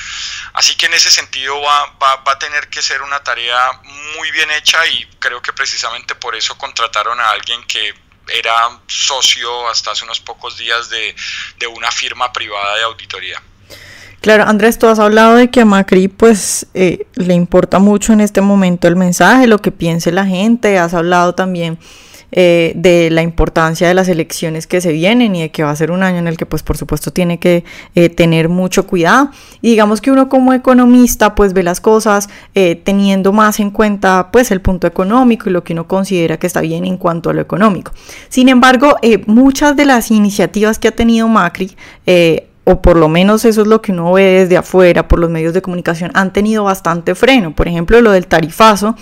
Así 0.55 0.75
que 0.77 0.87
en 0.87 0.95
ese 0.95 1.11
sentido 1.11 1.61
va, 1.61 1.87
va, 2.03 2.17
va 2.17 2.33
a 2.33 2.39
tener 2.39 2.69
que 2.69 2.83
ser 2.83 3.03
una 3.03 3.23
tarea 3.23 3.73
muy 4.17 4.31
bien 4.31 4.51
hecha 4.51 4.87
y 4.87 5.07
creo 5.19 5.43
que 5.43 5.53
precisamente 5.53 6.15
por 6.15 6.35
eso 6.35 6.57
contrataron 6.57 7.21
a 7.21 7.31
alguien 7.31 7.63
que 7.65 7.95
era 8.29 8.81
socio 8.87 9.69
hasta 9.69 9.91
hace 9.91 10.05
unos 10.05 10.21
pocos 10.21 10.57
días 10.57 10.89
de, 10.89 11.15
de 11.57 11.67
una 11.67 11.91
firma 11.91 12.33
privada 12.33 12.77
de 12.77 12.85
auditoría. 12.85 13.43
Claro, 14.23 14.45
Andrés, 14.45 14.79
tú 14.79 14.87
has 14.87 15.01
hablado 15.01 15.35
de 15.35 15.51
que 15.51 15.63
a 15.63 15.65
Macri 15.65 16.07
pues 16.07 16.69
eh, 16.75 17.07
le 17.17 17.35
importa 17.35 17.81
mucho 17.81 18.13
en 18.13 18.21
este 18.21 18.41
momento 18.41 18.87
el 18.87 18.95
mensaje, 18.95 19.49
lo 19.49 19.59
que 19.59 19.73
piense 19.73 20.13
la 20.13 20.25
gente, 20.25 20.79
has 20.79 20.95
hablado 20.95 21.35
también 21.35 21.77
eh, 22.31 22.71
de 22.77 23.11
la 23.11 23.23
importancia 23.23 23.89
de 23.89 23.95
las 23.95 24.07
elecciones 24.07 24.69
que 24.69 24.81
se 24.81 24.93
vienen 24.93 25.35
y 25.35 25.41
de 25.41 25.51
que 25.51 25.65
va 25.65 25.73
a 25.73 25.77
ser 25.77 25.91
un 25.91 26.05
año 26.05 26.19
en 26.19 26.29
el 26.29 26.37
que 26.37 26.47
pues 26.47 26.63
por 26.63 26.77
supuesto 26.79 27.13
tiene 27.13 27.41
que 27.41 27.65
eh, 27.97 28.11
tener 28.11 28.49
mucho 28.49 28.87
cuidado 28.87 29.33
y 29.61 29.71
digamos 29.71 30.01
que 30.01 30.13
uno 30.13 30.29
como 30.29 30.53
economista 30.53 31.35
pues 31.35 31.53
ve 31.53 31.65
las 31.65 31.81
cosas 31.81 32.29
teniendo 32.85 33.33
más 33.33 33.59
en 33.59 33.73
cuenta 33.73 34.31
pues 34.31 34.53
el 34.53 34.61
punto 34.61 34.87
económico 34.87 35.51
y 35.51 35.53
lo 35.53 35.65
que 35.65 35.73
uno 35.73 35.89
considera 35.89 36.37
que 36.39 36.47
está 36.47 36.61
bien 36.61 36.85
en 36.85 36.97
cuanto 36.97 37.29
a 37.29 37.33
lo 37.33 37.41
económico. 37.41 37.91
Sin 38.29 38.49
embargo, 38.49 38.99
muchas 39.27 39.75
de 39.75 39.85
las 39.85 40.13
iniciativas 40.13 40.79
que 40.79 40.87
ha 40.87 40.93
tenido 40.93 41.27
Macri 41.27 41.77
o 42.65 42.81
por 42.81 42.97
lo 42.97 43.09
menos 43.09 43.45
eso 43.45 43.63
es 43.63 43.67
lo 43.67 43.83
que 43.83 43.93
uno 43.93 44.13
ve 44.13 44.41
desde 44.41 44.57
afuera 44.57 45.09
por 45.09 45.19
los 45.19 45.31
medios 45.31 45.53
de 45.53 45.63
comunicación, 45.63 46.11
han 46.15 46.33
tenido 46.33 46.65
bastante 46.65 47.15
freno. 47.15 47.55
Por 47.55 47.67
ejemplo, 47.67 48.01
lo 48.01 48.13
del 48.13 48.27
tarifazo, 48.27 48.95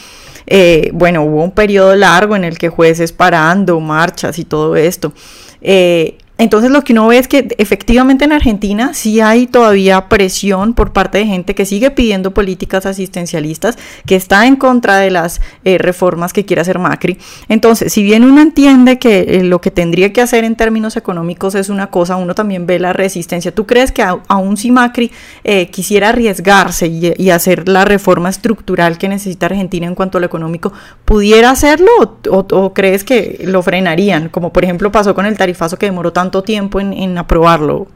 eh, 0.46 0.90
bueno, 0.94 1.22
hubo 1.22 1.44
un 1.44 1.50
periodo 1.50 1.94
largo 1.94 2.36
en 2.36 2.44
el 2.44 2.58
que 2.58 2.70
jueces 2.70 3.12
parando, 3.12 3.78
marchas 3.80 4.38
y 4.38 4.44
todo 4.44 4.76
esto. 4.76 5.12
Eh, 5.60 6.16
entonces 6.40 6.70
lo 6.70 6.82
que 6.84 6.94
uno 6.94 7.06
ve 7.06 7.18
es 7.18 7.28
que 7.28 7.54
efectivamente 7.58 8.24
en 8.24 8.32
Argentina 8.32 8.94
sí 8.94 9.20
hay 9.20 9.46
todavía 9.46 10.08
presión 10.08 10.72
por 10.72 10.94
parte 10.94 11.18
de 11.18 11.26
gente 11.26 11.54
que 11.54 11.66
sigue 11.66 11.90
pidiendo 11.90 12.32
políticas 12.32 12.86
asistencialistas, 12.86 13.76
que 14.06 14.16
está 14.16 14.46
en 14.46 14.56
contra 14.56 14.96
de 14.96 15.10
las 15.10 15.42
eh, 15.64 15.76
reformas 15.76 16.32
que 16.32 16.46
quiere 16.46 16.62
hacer 16.62 16.78
Macri. 16.78 17.18
Entonces, 17.50 17.92
si 17.92 18.02
bien 18.02 18.24
uno 18.24 18.40
entiende 18.40 18.98
que 18.98 19.20
eh, 19.20 19.44
lo 19.44 19.60
que 19.60 19.70
tendría 19.70 20.14
que 20.14 20.22
hacer 20.22 20.44
en 20.44 20.56
términos 20.56 20.96
económicos 20.96 21.54
es 21.54 21.68
una 21.68 21.88
cosa, 21.88 22.16
uno 22.16 22.34
también 22.34 22.66
ve 22.66 22.78
la 22.78 22.94
resistencia. 22.94 23.54
¿Tú 23.54 23.66
crees 23.66 23.92
que 23.92 24.02
aún 24.02 24.56
si 24.56 24.70
Macri 24.70 25.12
eh, 25.44 25.66
quisiera 25.66 26.08
arriesgarse 26.08 26.86
y, 26.86 27.30
hacer 27.30 27.68
la 27.68 27.84
reforma 27.84 28.28
estructural 28.30 28.98
que 28.98 29.08
necesita 29.08 29.46
Argentina 29.46 29.86
en 29.86 29.94
cuanto 29.94 30.16
a 30.16 30.20
lo 30.20 30.26
económico, 30.26 30.72
pudiera 31.04 31.50
hacerlo 31.50 32.18
o 32.30 32.74
crees 32.74 33.04
que 33.04 33.42
lo 33.44 33.62
frenarían? 33.62 34.30
Como 34.30 34.52
por 34.52 34.64
ejemplo 34.64 34.90
pasó 34.90 35.14
con 35.14 35.26
el 35.26 35.36
tarifazo 35.36 35.76
que 35.76 35.86
demoró 35.86 36.12
tanto 36.12 36.29
tiempo 36.42 36.80
en, 36.80 36.92
en, 36.92 37.18
aprobarlo? 37.18 37.88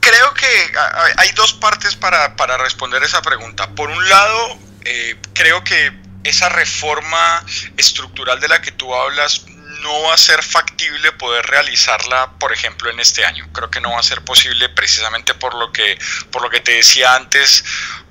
Creo 0.00 0.34
que 0.34 0.46
hay 1.16 1.30
dos 1.32 1.54
partes 1.54 1.96
para, 1.96 2.36
para 2.36 2.58
responder 2.58 3.02
esa 3.02 3.22
pregunta. 3.22 3.70
Por 3.70 3.90
un 3.90 4.08
lado, 4.08 4.58
eh, 4.84 5.16
creo 5.32 5.64
que 5.64 5.92
esa 6.24 6.48
reforma 6.48 7.44
estructural 7.76 8.40
de 8.40 8.48
la 8.48 8.60
que 8.60 8.72
tú 8.72 8.94
hablas 8.94 9.46
no 9.82 10.02
va 10.02 10.14
a 10.14 10.18
ser 10.18 10.42
factible 10.42 11.12
poder 11.12 11.44
realizarla, 11.46 12.32
por 12.38 12.52
ejemplo, 12.52 12.90
en 12.90 13.00
este 13.00 13.24
año. 13.24 13.46
Creo 13.52 13.70
que 13.70 13.80
no 13.80 13.92
va 13.92 14.00
a 14.00 14.02
ser 14.02 14.22
posible 14.22 14.68
precisamente 14.70 15.34
por 15.34 15.54
lo 15.54 15.72
que, 15.72 15.98
por 16.30 16.42
lo 16.42 16.50
que 16.50 16.60
te 16.60 16.72
decía 16.72 17.14
antes, 17.14 17.64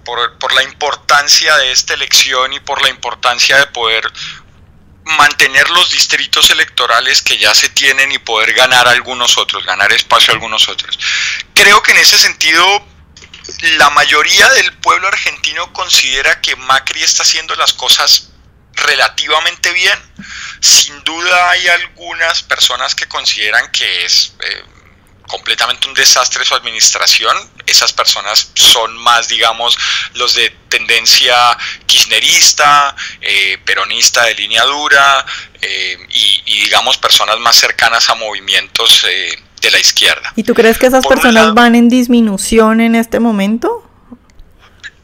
por, 0.05 0.37
por 0.37 0.53
la 0.53 0.63
importancia 0.63 1.57
de 1.57 1.71
esta 1.71 1.95
elección 1.95 2.53
y 2.53 2.59
por 2.59 2.81
la 2.81 2.89
importancia 2.89 3.57
de 3.57 3.67
poder 3.67 4.03
mantener 5.05 5.69
los 5.71 5.91
distritos 5.91 6.49
electorales 6.49 7.21
que 7.21 7.37
ya 7.37 7.53
se 7.53 7.69
tienen 7.69 8.11
y 8.11 8.19
poder 8.19 8.53
ganar 8.53 8.87
algunos 8.87 9.37
otros, 9.37 9.65
ganar 9.65 9.91
espacio 9.91 10.31
a 10.31 10.35
algunos 10.35 10.67
otros. 10.69 10.97
Creo 11.53 11.81
que 11.83 11.91
en 11.91 11.97
ese 11.97 12.17
sentido 12.17 12.85
la 13.77 13.89
mayoría 13.89 14.49
del 14.51 14.73
pueblo 14.77 15.07
argentino 15.07 15.71
considera 15.73 16.39
que 16.41 16.55
Macri 16.55 17.03
está 17.03 17.23
haciendo 17.23 17.55
las 17.55 17.73
cosas 17.73 18.29
relativamente 18.73 19.71
bien. 19.73 19.99
Sin 20.61 21.03
duda 21.03 21.49
hay 21.49 21.67
algunas 21.67 22.43
personas 22.43 22.95
que 22.95 23.07
consideran 23.07 23.69
que 23.71 24.05
es 24.05 24.33
eh, 24.39 24.63
completamente 25.27 25.87
un 25.87 25.93
desastre 25.93 26.45
su 26.45 26.53
administración. 26.55 27.35
Esas 27.65 27.93
personas 27.93 28.51
son 28.53 28.97
más, 28.97 29.27
digamos, 29.27 29.77
los 30.15 30.35
de 30.35 30.49
tendencia 30.69 31.35
kirchnerista, 31.85 32.95
eh, 33.21 33.57
peronista 33.65 34.25
de 34.25 34.35
línea 34.35 34.63
dura 34.63 35.25
eh, 35.61 35.97
y, 36.45 36.63
digamos, 36.63 36.97
personas 36.97 37.39
más 37.39 37.55
cercanas 37.55 38.09
a 38.09 38.15
movimientos 38.15 39.05
de 39.61 39.71
la 39.71 39.79
izquierda. 39.79 40.33
¿Y 40.35 40.43
tú 40.43 40.53
crees 40.53 40.77
que 40.77 40.87
esas 40.87 41.05
personas 41.05 41.53
van 41.53 41.75
en 41.75 41.89
disminución 41.89 42.81
en 42.81 42.95
este 42.95 43.19
momento? 43.19 43.89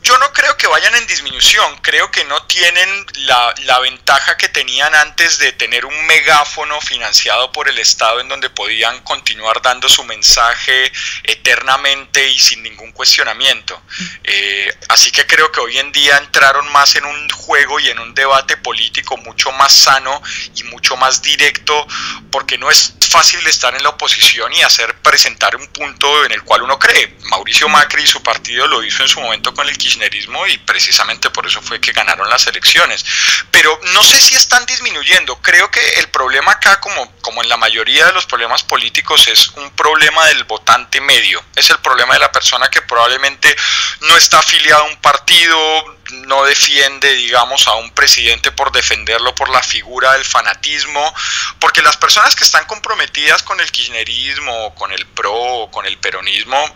Yo 0.02 0.18
no 0.18 0.32
creo 0.32 0.56
que 0.56 0.66
vayan 0.68 0.96
en 0.96 1.06
disminución, 1.08 1.78
creo 1.82 2.10
que 2.10 2.24
no 2.24 2.42
tienen 2.44 3.06
la, 3.16 3.54
la, 3.66 3.80
ventaja 3.80 4.38
que 4.38 4.48
tenían 4.48 4.96
antes 4.96 5.40
de 5.40 5.52
tener 5.52 5.86
un 5.86 6.06
megáfono 6.06 6.80
financiado 6.80 7.52
por 7.52 7.68
el 7.68 7.78
Estado 7.78 8.22
en 8.22 8.30
donde 8.30 8.50
podían 8.50 9.02
continuar 9.02 9.62
dando 9.62 9.90
su 9.90 10.04
mensaje 10.06 10.92
eternamente 11.24 12.30
y 12.30 12.40
sin 12.40 12.64
ningún 12.64 12.94
cuestionamiento. 12.94 13.82
Eh, 14.24 14.74
así 14.88 15.12
que 15.12 15.28
creo 15.28 15.52
que 15.52 15.60
hoy 15.60 15.78
en 15.78 15.92
día 15.92 16.18
entraron 16.18 16.72
más 16.72 16.96
en 16.96 17.06
un 17.06 17.30
juego 17.32 17.80
y 17.80 17.90
en 17.90 18.00
un 18.00 18.16
debate 18.16 18.56
político 18.58 19.18
mucho 19.18 19.52
más 19.52 19.74
sano 19.74 20.22
y 20.56 20.64
mucho 20.64 20.96
más 20.96 21.22
directo, 21.22 21.86
porque 22.32 22.58
no 22.58 22.72
es 22.72 22.94
fácil 23.10 23.46
estar 23.48 23.76
en 23.76 23.84
la 23.84 23.90
oposición 23.90 24.54
y 24.54 24.62
hacer 24.62 24.96
presentar 25.02 25.56
un 25.56 25.68
punto 25.68 26.26
en 26.26 26.32
el 26.32 26.44
cual 26.44 26.64
uno 26.64 26.80
cree. 26.80 27.18
Mauricio 27.30 27.68
Macri 27.68 28.04
y 28.04 28.08
su 28.08 28.22
partido 28.24 28.68
lo 28.68 28.84
hizo 28.84 29.04
en 29.04 29.10
su 29.10 29.20
momento 29.20 29.54
con 29.54 29.68
el 29.68 29.78
kirchnerismo 29.90 30.46
y 30.48 30.58
precisamente 30.60 31.30
por 31.32 31.48
eso 31.48 31.62
fue 31.62 31.82
que 31.82 31.92
ganaron 31.92 32.30
las 32.30 32.46
elecciones. 32.48 33.04
Pero 33.52 33.80
no 33.94 34.04
sé 34.04 34.20
si 34.20 34.36
están 34.36 34.66
disminuyendo. 34.66 35.42
Creo 35.42 35.72
que 35.72 35.82
el 36.00 36.10
problema 36.10 36.52
acá, 36.52 36.80
como, 36.80 37.12
como 37.22 37.42
en 37.42 37.50
la 37.50 37.58
mayoría 37.58 38.06
de 38.06 38.14
los 38.14 38.26
problemas 38.26 38.64
políticos, 38.64 39.28
es 39.28 39.50
un 39.50 39.72
problema 39.72 40.26
del 40.28 40.44
votante 40.44 41.02
medio. 41.02 41.44
Es 41.56 41.70
el 41.70 41.80
problema 41.80 42.14
de 42.14 42.20
la 42.20 42.32
persona 42.32 42.70
que 42.70 42.82
probablemente 42.82 43.56
no 44.02 44.16
está 44.18 44.40
afiliada 44.40 44.82
a 44.82 44.86
un 44.86 44.98
partido, 44.98 45.98
no 46.28 46.44
defiende, 46.44 47.14
digamos, 47.14 47.68
a 47.68 47.76
un 47.76 47.92
presidente 47.92 48.52
por 48.52 48.72
defenderlo 48.72 49.34
por 49.36 49.50
la 49.50 49.64
figura 49.64 50.14
del 50.14 50.26
fanatismo, 50.26 51.14
porque 51.60 51.82
las 51.82 51.98
personas 51.98 52.36
que 52.36 52.44
están 52.44 52.66
comprometidas 52.66 53.44
con 53.44 53.60
el 53.60 53.72
kirchnerismo, 53.72 54.76
con 54.76 54.92
el 54.92 55.06
PRO, 55.08 55.70
con 55.72 55.86
el 55.86 55.98
peronismo, 55.98 56.76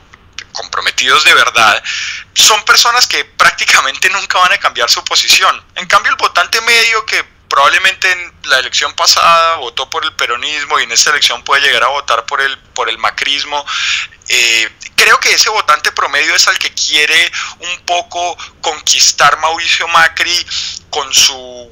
comprometidos 0.54 1.24
de 1.26 1.34
verdad, 1.34 1.84
son 2.34 2.64
personas 2.64 3.08
que 3.08 3.26
prácticamente 3.26 4.10
nunca 4.10 4.40
van 4.40 4.54
a 4.54 4.58
cambiar 4.58 4.90
su 4.90 5.04
posición. 5.04 5.64
En 5.76 5.88
cambio, 5.88 6.12
el 6.12 6.18
votante 6.18 6.62
medio 6.62 7.06
que 7.06 7.24
probablemente 7.50 8.12
en 8.12 8.34
la 8.46 8.60
elección 8.60 8.94
pasada 8.94 9.58
votó 9.58 9.90
por 9.90 10.04
el 10.04 10.14
peronismo 10.14 10.80
y 10.80 10.84
en 10.84 10.92
esta 10.92 11.12
elección 11.12 11.44
puede 11.44 11.62
llegar 11.62 11.84
a 11.84 11.88
votar 11.88 12.26
por 12.26 12.42
el, 12.42 12.58
por 12.74 12.90
el 12.90 12.98
macrismo, 12.98 13.64
eh, 14.30 14.70
creo 14.96 15.20
que 15.20 15.34
ese 15.34 15.50
votante 15.50 15.92
promedio 15.92 16.34
es 16.34 16.48
al 16.48 16.58
que 16.58 16.74
quiere 16.74 17.32
un 17.60 17.86
poco 17.86 18.38
conquistar 18.62 19.38
Mauricio 19.40 19.88
Macri 19.90 20.46
con 20.90 21.14
su 21.14 21.72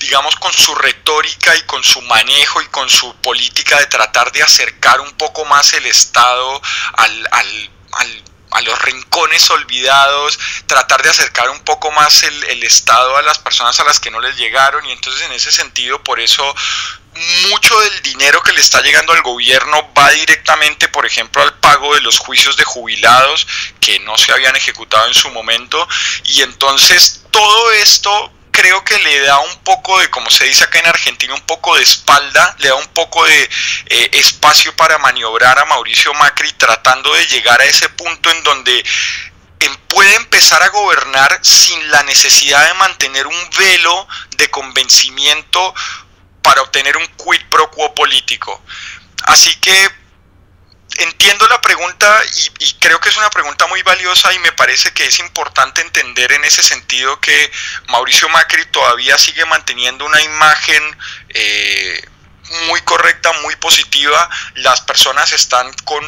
digamos, 0.00 0.34
con 0.36 0.52
su 0.52 0.74
retórica 0.74 1.54
y 1.56 1.62
con 1.62 1.84
su 1.84 2.00
manejo 2.02 2.62
y 2.62 2.66
con 2.68 2.88
su 2.88 3.14
política 3.16 3.78
de 3.78 3.86
tratar 3.86 4.32
de 4.32 4.42
acercar 4.42 4.98
un 5.00 5.12
poco 5.12 5.44
más 5.44 5.74
el 5.74 5.86
Estado 5.86 6.60
al, 6.94 7.28
al, 7.30 7.70
al 7.92 8.24
a 8.52 8.60
los 8.62 8.82
rincones 8.82 9.48
olvidados, 9.50 10.38
tratar 10.66 11.02
de 11.02 11.10
acercar 11.10 11.48
un 11.50 11.60
poco 11.60 11.90
más 11.92 12.22
el, 12.24 12.44
el, 12.44 12.64
Estado 12.64 13.16
a 13.16 13.22
las 13.22 13.38
personas 13.38 13.78
a 13.80 13.84
las 13.84 14.00
que 14.00 14.10
no 14.10 14.20
les 14.20 14.36
llegaron 14.36 14.84
y 14.86 14.92
entonces 14.92 15.22
en 15.22 15.32
ese 15.32 15.52
sentido 15.52 16.02
por 16.02 16.20
eso 16.20 16.54
mucho 17.48 17.80
del 17.80 18.02
dinero 18.02 18.42
que 18.42 18.52
le 18.52 18.60
está 18.60 18.80
llegando 18.82 19.12
al 19.12 19.22
gobierno 19.22 19.92
va 19.98 20.10
directamente, 20.10 20.88
por 20.88 21.06
ejemplo, 21.06 21.42
al 21.42 21.54
pago 21.54 21.94
de 21.94 22.00
los 22.00 22.18
juicios 22.18 22.56
de 22.56 22.64
jubilados 22.64 23.46
que 23.80 23.98
no 24.00 24.16
se 24.16 24.32
habían 24.32 24.54
ejecutado 24.56 25.06
en 25.06 25.14
su 25.14 25.30
momento 25.30 25.86
y 26.24 26.42
entonces 26.42 27.24
todo 27.30 27.72
esto 27.72 28.32
creo 28.60 28.84
que 28.84 28.98
le 28.98 29.20
da 29.20 29.38
un 29.38 29.56
poco 29.64 29.98
de, 30.00 30.10
como 30.10 30.28
se 30.28 30.44
dice 30.44 30.64
acá 30.64 30.80
en 30.80 30.86
Argentina, 30.86 31.32
un 31.32 31.40
poco 31.46 31.76
de 31.76 31.82
espalda, 31.82 32.54
le 32.58 32.68
da 32.68 32.74
un 32.74 32.88
poco 32.88 33.24
de 33.24 33.50
eh, 33.86 34.10
espacio 34.12 34.76
para 34.76 34.98
maniobrar 34.98 35.58
a 35.58 35.64
Mauricio 35.64 36.12
Macri 36.12 36.52
tratando 36.52 37.14
de 37.14 37.26
llegar 37.26 37.58
a 37.58 37.64
ese 37.64 37.88
punto 37.88 38.30
en 38.30 38.42
donde 38.42 38.84
em, 39.60 39.76
puede 39.88 40.14
empezar 40.14 40.62
a 40.62 40.68
gobernar 40.68 41.38
sin 41.40 41.90
la 41.90 42.02
necesidad 42.02 42.66
de 42.66 42.74
mantener 42.74 43.26
un 43.26 43.50
velo 43.56 44.06
de 44.36 44.50
convencimiento 44.50 45.74
para 46.42 46.60
obtener 46.60 46.98
un 46.98 47.06
quid 47.16 47.40
pro 47.48 47.70
quo 47.70 47.94
político. 47.94 48.62
Así 49.22 49.54
que 49.60 49.88
entiendo 51.02 51.46
la 51.48 51.60
pregunta 51.60 52.22
y, 52.58 52.72
creo 52.74 53.00
que 53.00 53.08
es 53.08 53.16
una 53.16 53.30
pregunta 53.30 53.66
muy 53.66 53.82
valiosa 53.82 54.32
y 54.32 54.38
me 54.38 54.52
parece 54.52 54.92
que 54.92 55.04
es 55.04 55.18
importante 55.18 55.80
entender 55.80 56.32
en 56.32 56.44
ese 56.44 56.62
sentido 56.62 57.20
que 57.20 57.50
Mauricio 57.88 58.28
Macri 58.28 58.64
todavía 58.66 59.18
sigue 59.18 59.44
manteniendo 59.44 60.04
una 60.04 60.20
imagen 60.22 60.82
eh, 61.30 62.02
muy 62.68 62.80
correcta, 62.82 63.32
muy 63.42 63.54
positiva. 63.56 64.28
Las 64.56 64.80
personas 64.80 65.32
están 65.32 65.72
con 65.84 66.04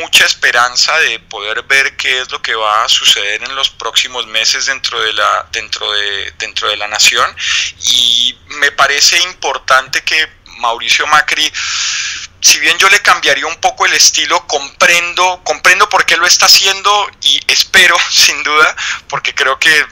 mucha 0.00 0.24
esperanza 0.24 0.96
de 0.98 1.18
poder 1.18 1.62
ver 1.64 1.96
qué 1.96 2.20
es 2.20 2.30
lo 2.30 2.40
que 2.40 2.54
va 2.54 2.84
a 2.84 2.88
suceder 2.88 3.42
en 3.42 3.54
los 3.54 3.70
próximos 3.70 4.26
meses 4.26 4.66
dentro 4.66 5.00
de 5.00 5.12
la, 5.12 5.46
dentro 5.50 5.90
de, 5.92 6.32
dentro 6.38 6.68
de 6.68 6.76
la 6.76 6.86
nación 6.86 7.34
y 7.82 8.38
me 8.58 8.70
parece 8.72 9.18
importante 9.20 10.02
que 10.02 10.39
Mauricio 10.60 11.06
Macri 11.06 11.50
si 12.40 12.58
bien 12.58 12.78
yo 12.78 12.88
le 12.88 13.00
cambiaría 13.02 13.46
un 13.46 13.56
poco 13.56 13.86
el 13.86 13.92
estilo, 13.92 14.46
comprendo, 14.46 15.42
comprendo 15.44 15.88
por 15.88 16.06
qué 16.06 16.16
lo 16.16 16.26
está 16.26 16.46
haciendo 16.46 17.10
y 17.22 17.40
espero, 17.46 17.96
sin 18.10 18.42
duda, 18.42 18.76
porque 19.08 19.34
creo 19.34 19.58
que 19.58 19.86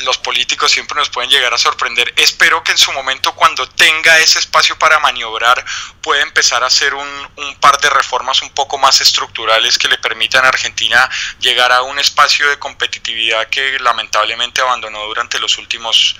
los 0.00 0.18
políticos 0.18 0.70
siempre 0.72 0.98
nos 0.98 1.08
pueden 1.08 1.30
llegar 1.30 1.54
a 1.54 1.58
sorprender. 1.58 2.12
Espero 2.16 2.62
que 2.62 2.72
en 2.72 2.76
su 2.76 2.92
momento, 2.92 3.34
cuando 3.34 3.66
tenga 3.66 4.18
ese 4.18 4.38
espacio 4.38 4.78
para 4.78 4.98
maniobrar, 4.98 5.64
pueda 6.02 6.22
empezar 6.22 6.62
a 6.62 6.66
hacer 6.66 6.92
un, 6.92 7.28
un, 7.36 7.54
par 7.60 7.80
de 7.80 7.88
reformas 7.88 8.42
un 8.42 8.50
poco 8.50 8.76
más 8.76 9.00
estructurales 9.00 9.78
que 9.78 9.88
le 9.88 9.96
permitan 9.96 10.44
a 10.44 10.48
Argentina 10.48 11.08
llegar 11.40 11.72
a 11.72 11.80
un 11.80 11.98
espacio 11.98 12.46
de 12.50 12.58
competitividad 12.58 13.48
que 13.48 13.78
lamentablemente 13.78 14.60
abandonó 14.60 15.02
durante 15.06 15.38
los 15.38 15.56
últimos 15.56 16.16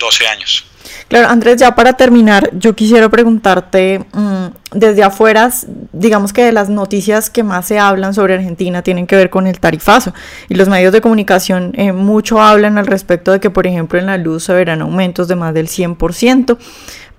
12 0.00 0.26
años. 0.26 0.66
Claro, 1.08 1.28
Andrés, 1.28 1.56
ya 1.56 1.74
para 1.74 1.94
terminar, 1.94 2.50
yo 2.52 2.74
quisiera 2.74 3.08
preguntarte, 3.08 4.04
mm, 4.12 4.46
desde 4.72 5.02
afuera, 5.02 5.50
digamos 5.92 6.32
que 6.32 6.44
de 6.44 6.52
las 6.52 6.68
noticias 6.68 7.30
que 7.30 7.42
más 7.42 7.66
se 7.66 7.78
hablan 7.78 8.14
sobre 8.14 8.34
Argentina 8.34 8.82
tienen 8.82 9.06
que 9.06 9.16
ver 9.16 9.28
con 9.28 9.46
el 9.46 9.58
tarifazo 9.58 10.14
y 10.48 10.54
los 10.54 10.68
medios 10.68 10.92
de 10.92 11.00
comunicación 11.00 11.72
eh, 11.74 11.92
mucho 11.92 12.40
hablan 12.40 12.78
al 12.78 12.86
respecto 12.86 13.32
de 13.32 13.40
que, 13.40 13.50
por 13.50 13.66
ejemplo, 13.66 13.98
en 13.98 14.06
la 14.06 14.18
luz 14.18 14.44
se 14.44 14.52
verán 14.54 14.82
aumentos 14.82 15.26
de 15.26 15.34
más 15.34 15.52
del 15.52 15.68
100%, 15.68 16.56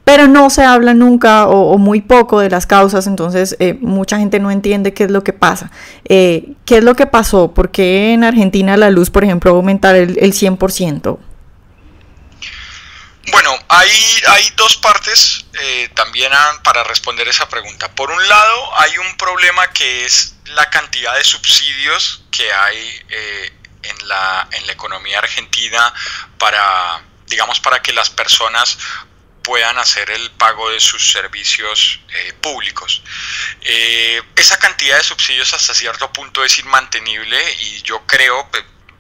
pero 0.05 0.27
no 0.27 0.49
se 0.49 0.63
habla 0.63 0.93
nunca 0.93 1.47
o, 1.47 1.77
muy 1.77 2.01
poco 2.01 2.39
de 2.39 2.49
las 2.49 2.65
causas, 2.65 3.07
entonces 3.07 3.55
eh, 3.59 3.77
mucha 3.81 4.17
gente 4.17 4.39
no 4.39 4.51
entiende 4.51 4.93
qué 4.93 5.03
es 5.03 5.11
lo 5.11 5.23
que 5.23 5.33
pasa. 5.33 5.69
Eh, 6.05 6.53
¿Qué 6.65 6.77
es 6.77 6.83
lo 6.83 6.95
que 6.95 7.05
pasó? 7.05 7.53
¿Por 7.53 7.71
qué 7.71 8.13
en 8.13 8.23
Argentina 8.23 8.77
la 8.77 8.89
luz, 8.89 9.09
por 9.09 9.23
ejemplo, 9.23 9.51
va 9.51 9.57
aumentar 9.57 9.95
el, 9.95 10.17
el 10.19 10.31
100%? 10.31 11.17
Bueno, 13.27 13.57
hay, 13.69 14.21
hay 14.27 14.49
dos 14.55 14.77
partes 14.77 15.45
eh, 15.53 15.89
también 15.93 16.31
para 16.63 16.83
responder 16.83 17.27
esa 17.27 17.47
pregunta. 17.47 17.93
Por 17.93 18.09
un 18.09 18.27
lado, 18.27 18.79
hay 18.81 18.97
un 18.97 19.15
problema 19.17 19.71
que 19.71 20.05
es 20.05 20.35
la 20.45 20.69
cantidad 20.69 21.15
de 21.15 21.23
subsidios 21.23 22.23
que 22.31 22.51
hay 22.51 23.01
eh, 23.09 23.53
en, 23.83 24.07
la, 24.07 24.47
en 24.51 24.65
la 24.65 24.73
economía 24.73 25.19
argentina 25.19 25.93
para, 26.39 27.03
digamos, 27.27 27.59
para 27.59 27.81
que 27.81 27.93
las 27.93 28.09
personas 28.09 28.77
puedan 29.43 29.77
hacer 29.77 30.09
el 30.09 30.31
pago 30.31 30.69
de 30.71 30.79
sus 30.79 31.11
servicios 31.11 31.99
eh, 32.09 32.33
públicos. 32.41 33.01
esa 33.61 34.57
cantidad 34.59 34.97
de 34.97 35.03
subsidios 35.03 35.53
hasta 35.53 35.73
cierto 35.73 36.11
punto 36.11 36.43
es 36.43 36.57
inmantenible 36.59 37.39
y 37.59 37.81
yo 37.83 38.05
creo, 38.05 38.49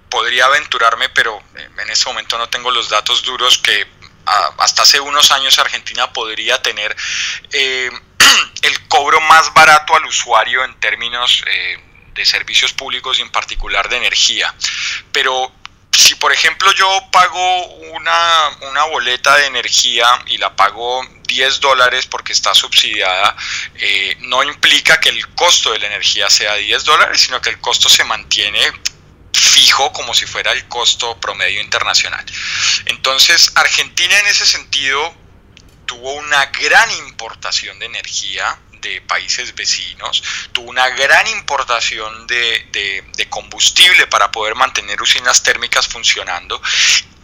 podría 0.09 0.45
aventurarme, 0.45 1.09
pero 1.09 1.41
en 1.55 1.89
este 1.89 2.05
momento 2.07 2.37
no 2.37 2.49
tengo 2.49 2.69
los 2.71 2.89
datos 2.89 3.23
duros 3.23 3.57
que 3.59 4.00
hasta 4.25 4.83
hace 4.83 4.99
unos 4.99 5.31
años 5.31 5.57
Argentina 5.59 6.11
podría 6.11 6.61
tener 6.61 6.95
eh, 7.51 7.89
el 8.61 8.87
cobro 8.87 9.19
más 9.21 9.53
barato 9.53 9.95
al 9.95 10.05
usuario 10.05 10.63
en 10.63 10.79
términos 10.79 11.43
eh, 11.47 11.77
de 12.13 12.25
servicios 12.25 12.73
públicos 12.73 13.19
y 13.19 13.21
en 13.21 13.31
particular 13.31 13.89
de 13.89 13.97
energía. 13.97 14.53
Pero 15.11 15.51
si 15.91 16.15
por 16.15 16.31
ejemplo 16.31 16.71
yo 16.73 16.87
pago 17.11 17.65
una, 17.93 18.49
una 18.69 18.83
boleta 18.85 19.35
de 19.37 19.47
energía 19.47 20.07
y 20.27 20.37
la 20.37 20.55
pago 20.55 21.05
10 21.23 21.59
dólares 21.59 22.07
porque 22.07 22.33
está 22.33 22.53
subsidiada, 22.53 23.35
eh, 23.75 24.15
no 24.19 24.43
implica 24.43 24.99
que 24.99 25.09
el 25.09 25.27
costo 25.29 25.71
de 25.71 25.79
la 25.79 25.87
energía 25.87 26.29
sea 26.29 26.55
10 26.55 26.83
dólares, 26.83 27.21
sino 27.21 27.41
que 27.41 27.49
el 27.49 27.59
costo 27.59 27.89
se 27.89 28.03
mantiene 28.03 28.71
fijo 29.33 29.91
como 29.93 30.13
si 30.13 30.25
fuera 30.25 30.51
el 30.51 30.67
costo 30.67 31.19
promedio 31.19 31.61
internacional. 31.61 32.25
Entonces, 32.85 33.51
Argentina 33.55 34.17
en 34.19 34.27
ese 34.27 34.45
sentido 34.45 35.15
tuvo 35.85 36.13
una 36.13 36.45
gran 36.47 36.89
importación 36.91 37.77
de 37.79 37.85
energía 37.85 38.57
de 38.81 39.01
países 39.01 39.53
vecinos, 39.55 40.23
tuvo 40.51 40.69
una 40.69 40.89
gran 40.89 41.27
importación 41.27 42.27
de, 42.27 43.27
combustible 43.29 44.07
para 44.07 44.31
poder 44.31 44.55
mantener 44.55 45.01
usinas 45.01 45.43
térmicas 45.43 45.87
funcionando 45.87 46.61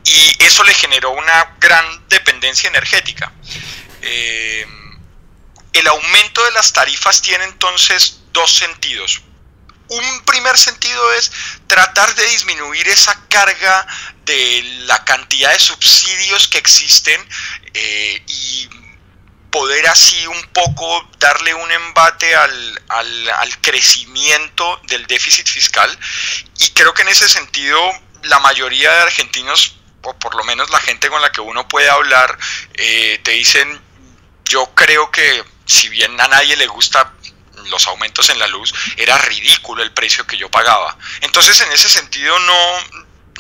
y 0.04 0.44
eso 0.44 0.64
le 0.64 0.74
generó 0.74 1.12
una 1.12 1.56
gran 1.60 2.08
dependencia 2.08 2.70
energética. 2.70 3.32
Eh, 4.02 4.66
el 5.74 5.88
aumento 5.88 6.44
de 6.46 6.52
las 6.52 6.72
tarifas 6.72 7.22
tiene 7.22 7.44
entonces 7.44 8.22
dos 8.32 8.54
sentidos. 8.54 9.22
Un 9.90 10.22
primer 10.26 10.58
sentido 10.58 11.14
es 11.14 11.32
tratar 11.68 12.14
de 12.16 12.26
disminuir 12.28 12.88
esa 12.88 13.18
carga 13.30 13.88
de 14.26 14.64
la 14.86 15.04
cantidad 15.06 15.52
de 15.52 15.60
subsidios 15.60 16.48
que 16.48 16.58
existen 16.58 17.26
eh, 17.74 18.22
y 18.28 18.70
poder 19.50 19.88
así 19.88 20.28
un 20.28 20.44
poco 20.54 21.10
darle 21.20 21.54
un 21.54 21.72
embate 21.72 22.36
al, 22.36 22.82
al, 22.90 23.62
crecimiento 23.62 24.80
del 24.88 25.08
déficit 25.08 25.48
fiscal. 25.48 25.98
Y 26.60 26.70
creo 26.72 26.94
que 26.94 27.04
en 27.04 27.08
ese 27.08 27.30
sentido 27.30 27.80
la 28.24 28.40
mayoría 28.40 28.92
de 28.92 29.02
argentinos, 29.02 29.78
o 30.04 30.14
por 30.20 30.36
lo 30.36 30.44
menos 30.44 30.70
la 30.70 30.80
gente 30.80 31.10
con 31.10 31.22
la 31.22 31.32
que 31.32 31.42
uno 31.42 31.68
puede 31.68 31.90
hablar, 31.90 32.38
eh, 32.74 33.20
te 33.24 33.32
dicen, 33.32 33.82
yo 34.46 34.66
creo 34.76 35.12
que 35.12 35.44
si 35.66 35.90
bien 35.90 36.20
a 36.20 36.28
nadie 36.28 36.56
le 36.56 36.68
gusta 36.68 37.14
los 37.70 37.88
aumentos 37.88 38.30
en 38.30 38.40
la 38.40 38.48
luz, 38.48 38.74
era 38.98 39.18
ridículo 39.18 39.84
el 39.84 39.92
precio 39.92 40.26
que 40.26 40.38
yo 40.38 40.50
pagaba. 40.50 40.98
Entonces, 41.22 41.60
en 41.62 41.72
ese 41.72 41.90
sentido, 41.90 42.38
no, 42.40 42.78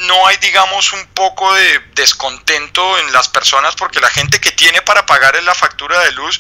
no 0.02 0.28
hay, 0.28 0.38
digamos, 0.38 0.94
un 0.94 1.06
poco 1.08 1.54
de 1.54 1.80
descontento 1.96 2.98
en 3.00 3.12
las 3.12 3.30
personas 3.30 3.76
porque 3.76 4.00
la 4.00 4.10
gente 4.10 4.40
que 4.40 4.52
tiene 4.52 4.82
para 4.82 5.06
pagar 5.06 5.42
la 5.44 5.56
factura 5.56 6.00
de 6.02 6.12
luz 6.12 6.40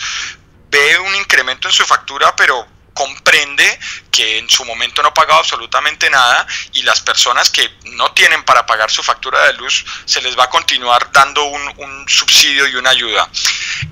ve 0.69 0.99
un 0.99 1.15
incremento 1.15 1.67
en 1.67 1.73
su 1.73 1.85
factura, 1.85 2.35
pero 2.35 2.67
comprende 2.93 3.79
que 4.11 4.39
en 4.39 4.49
su 4.49 4.65
momento 4.65 5.03
no 5.03 5.13
pagaba 5.13 5.39
absolutamente 5.39 6.09
nada 6.09 6.47
y 6.73 6.81
las 6.81 6.99
personas 7.01 7.51
que 7.51 7.69
no 7.83 8.11
tienen 8.13 8.43
para 8.43 8.65
pagar 8.65 8.89
su 8.89 9.03
factura 9.03 9.45
de 9.45 9.53
luz 9.53 9.85
se 10.05 10.19
les 10.21 10.37
va 10.37 10.45
a 10.45 10.49
continuar 10.49 11.11
dando 11.11 11.43
un 11.43 12.09
subsidio 12.09 12.67
y 12.67 12.75
una 12.75 12.89
ayuda. 12.89 13.29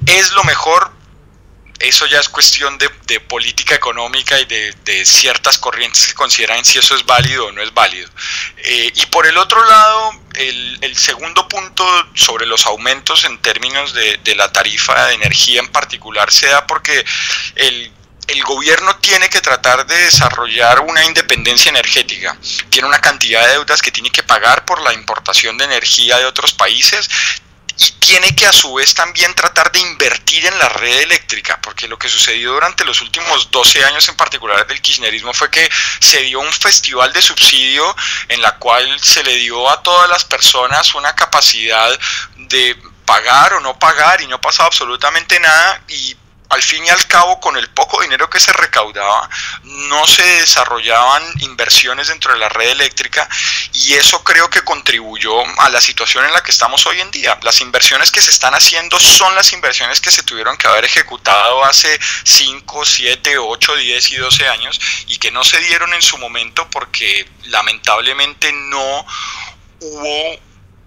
Es 0.08 0.32
lo 0.32 0.44
mejor 0.44 0.95
eso 1.80 2.06
ya 2.06 2.20
es 2.20 2.30
cuestión 2.30 2.78
de, 2.78 2.90
política 3.20 3.76
económica 3.76 4.40
y 4.40 4.46
de, 4.46 5.06
ciertas 5.06 5.58
corrientes 5.58 6.08
que 6.08 6.14
consideran 6.14 6.64
si 6.64 6.80
eso 6.80 6.96
es 6.96 7.06
válido 7.06 7.48
o 7.48 7.52
no 7.52 7.62
es 7.62 7.74
válido. 7.74 8.10
Eh, 8.58 8.92
y 8.96 9.06
por 9.08 9.26
el 9.26 9.38
otro 9.38 9.64
lado, 9.68 10.12
el, 10.36 10.96
segundo 10.96 11.48
punto 11.48 11.86
sobre 12.14 12.46
los 12.46 12.66
aumentos 12.66 13.26
en 13.26 13.38
términos 13.40 13.94
de, 13.94 14.36
la 14.36 14.52
tarifa 14.52 15.08
de 15.08 15.16
energía 15.16 15.60
en 15.60 15.68
particular 15.68 16.32
se 16.32 16.48
da 16.48 16.66
porque 16.66 17.06
el 17.56 17.92
el 18.28 18.44
gobierno 18.44 18.96
tiene 18.98 19.30
que 19.30 19.42
tratar 19.42 19.86
de 19.86 19.96
desarrollar 19.96 20.80
una 20.80 21.06
independencia 21.06 21.70
energética. 21.70 22.38
Tiene 22.70 22.88
una 22.88 23.00
cantidad 23.00 23.46
de 23.46 23.54
deudas 23.54 23.82
que 23.82 23.92
tiene 23.92 24.10
que 24.10 24.24
pagar 24.24 24.66
por 24.66 24.82
la 24.82 24.94
importación 24.94 25.58
de 25.58 25.66
energía 25.66 26.18
de 26.18 26.26
otros 26.26 26.54
países 26.54 27.10
y 27.78 27.92
tiene 27.92 28.36
que 28.36 28.46
a 28.46 28.54
su 28.54 28.74
vez 28.74 28.94
también 28.94 29.34
tratar 29.34 29.72
de 29.72 29.80
invertir 29.80 30.46
en 30.46 30.58
la 30.58 30.70
red 30.70 31.02
eléctrica, 31.02 31.60
porque 31.62 31.88
lo 31.88 31.98
que 31.98 32.10
sucedió 32.10 32.54
durante 32.54 32.86
los 32.86 33.02
últimos 33.02 33.52
12 33.52 33.84
años 33.84 34.08
en 34.08 34.16
particular 34.16 34.66
del 34.68 34.82
kirchnerismo 34.82 35.34
fue 35.34 35.50
que 35.50 35.70
se 36.00 36.22
dio 36.22 36.40
un 36.40 36.52
festival 36.54 37.12
de 37.12 37.22
subsidio 37.22 37.96
en 38.30 38.42
la 38.42 38.56
cual 38.58 39.00
se 39.02 39.24
le 39.24 39.36
dio 39.36 39.70
a 39.70 39.82
todas 39.82 40.10
las 40.10 40.24
personas 40.24 40.96
una 40.96 41.16
capacidad 41.16 41.98
de 42.38 42.78
pagar 43.06 43.54
o 43.54 43.60
no 43.60 43.78
pagar 43.78 44.22
y 44.22 44.28
no 44.28 44.40
pasaba 44.42 44.68
absolutamente 44.68 45.40
nada 45.40 45.82
y 45.88 46.16
al 46.56 46.63
fin 46.63 46.86
y 46.86 46.89
al 46.89 47.06
cabo, 47.08 47.39
con 47.39 47.58
el 47.58 47.70
poco 47.70 48.02
dinero 48.02 48.30
que 48.30 48.39
se 48.39 48.54
recaudaba, 48.54 49.30
no 49.63 50.08
se 50.08 50.24
desarrollaban 50.24 51.22
inversiones 51.39 52.08
dentro 52.08 52.32
de 52.32 52.39
la 52.39 52.50
red 52.50 52.70
eléctrica 52.70 53.28
y 53.74 53.94
eso 53.94 54.24
creo 54.24 54.50
que 54.50 54.63
contribuyó 54.63 55.34
a 55.60 55.70
la 55.70 55.82
situación 55.82 56.26
en 56.26 56.32
la 56.32 56.41
que 56.41 56.52
estamos 56.52 56.86
hoy 56.86 57.02
en 57.02 57.12
día. 57.12 57.38
Las 57.44 57.60
inversiones 57.60 58.10
que 58.10 58.22
se 58.22 58.32
están 58.32 58.56
haciendo 58.56 58.98
son 59.00 59.36
las 59.36 59.52
inversiones 59.52 60.00
que 60.00 60.12
se 60.12 60.24
tuvieron 60.24 60.56
que 60.58 60.68
haber 60.68 60.86
ejecutado 60.86 61.63
hace 61.65 62.00
5, 62.24 62.86
7, 62.86 63.38
8, 63.38 63.76
10 63.76 64.12
y 64.12 64.15
12 64.15 64.48
años 64.48 64.80
y 65.08 65.18
que 65.18 65.32
no 65.32 65.44
se 65.44 65.60
dieron 65.60 65.94
en 65.94 66.02
su 66.02 66.18
momento 66.18 66.70
porque 66.70 67.28
lamentablemente 67.48 68.52
no 68.54 69.06
hubo 69.82 70.39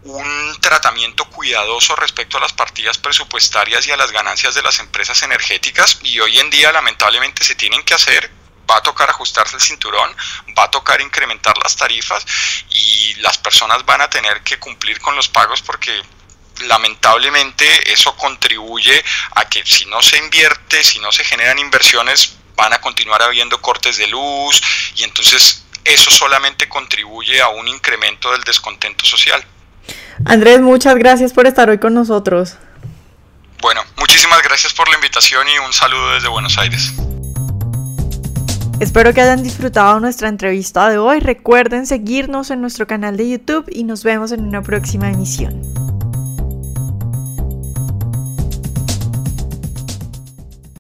un 0.05 0.57
tratamiento 0.61 1.25
cuidadoso 1.27 1.97
respecto 1.97 2.39
a 2.39 2.41
las 2.41 2.53
partidas 2.53 2.99
presupuestarias 2.99 3.87
y 3.87 3.91
a 3.91 3.97
las 3.97 4.13
ganancias 4.13 4.55
de 4.55 4.63
las 4.63 4.79
empresas 4.79 5.23
energéticas 5.23 5.99
y 6.03 6.21
hoy 6.21 6.39
en 6.39 6.51
día 6.51 6.71
lamentablemente 6.73 7.43
se 7.45 7.57
tienen 7.57 7.83
que 7.83 7.95
hacer 7.95 8.31
va 8.71 8.77
a 8.77 8.83
tocar 8.83 9.09
ajustarse 9.09 9.57
el 9.57 9.63
cinturón, 9.63 10.15
va 10.57 10.65
a 10.65 10.71
tocar 10.71 11.01
incrementar 11.01 11.57
las 11.59 11.77
tarifas 11.77 12.25
y 12.71 13.15
las 13.17 13.39
personas 13.39 13.85
van 13.85 14.03
a 14.03 14.11
tener 14.11 14.43
que 14.43 14.59
cumplir 14.59 15.01
con 15.01 15.17
los 15.17 15.29
pagos 15.29 15.63
porque 15.63 16.03
lamentablemente 16.63 17.93
eso 17.93 18.15
contribuye 18.17 19.03
a 19.37 19.49
que 19.49 19.65
si 19.65 19.87
no 19.87 20.03
se 20.03 20.19
invierte, 20.19 20.85
si 20.85 20.99
no 20.99 21.13
se 21.13 21.25
generan 21.25 21.59
inversiones, 21.59 22.37
van 22.57 22.73
a 22.73 22.81
continuar 22.81 23.23
habiendo 23.23 23.61
cortes 23.61 23.97
de 23.97 24.09
luz 24.09 24.61
y 24.97 25.05
entonces 25.05 25.65
eso 25.85 26.11
solamente 26.11 26.69
contribuye 26.69 27.41
a 27.41 27.49
un 27.49 27.69
incremento 27.69 28.31
del 28.33 28.43
descontento 28.43 29.07
social. 29.07 29.47
Andrés, 30.25 30.61
muchas 30.61 30.97
gracias 30.97 31.33
por 31.33 31.47
estar 31.47 31.71
hoy 31.71 31.79
con 31.79 31.95
nosotros. 31.95 32.57
Bueno, 33.61 33.81
muchísimas 33.99 34.43
gracias 34.43 34.73
por 34.73 34.89
la 34.89 34.97
invitación 34.97 35.47
y 35.49 35.59
un 35.65 35.73
saludo 35.73 36.15
desde 36.15 36.29
Buenos 36.29 36.59
Aires. 36.59 36.93
Espero 38.81 39.13
que 39.13 39.21
hayan 39.21 39.43
disfrutado 39.43 39.99
nuestra 39.99 40.29
entrevista 40.29 40.89
de 40.89 40.99
hoy. 40.99 41.19
Recuerden 41.19 41.87
seguirnos 41.87 42.51
en 42.51 42.61
nuestro 42.61 42.87
canal 42.87 43.17
de 43.17 43.29
YouTube 43.29 43.65
y 43.69 43.83
nos 43.83 44.05
vemos 44.05 44.31
en 44.31 44.45
una 44.45 44.63
próxima 44.63 45.11
emisión. 45.11 45.68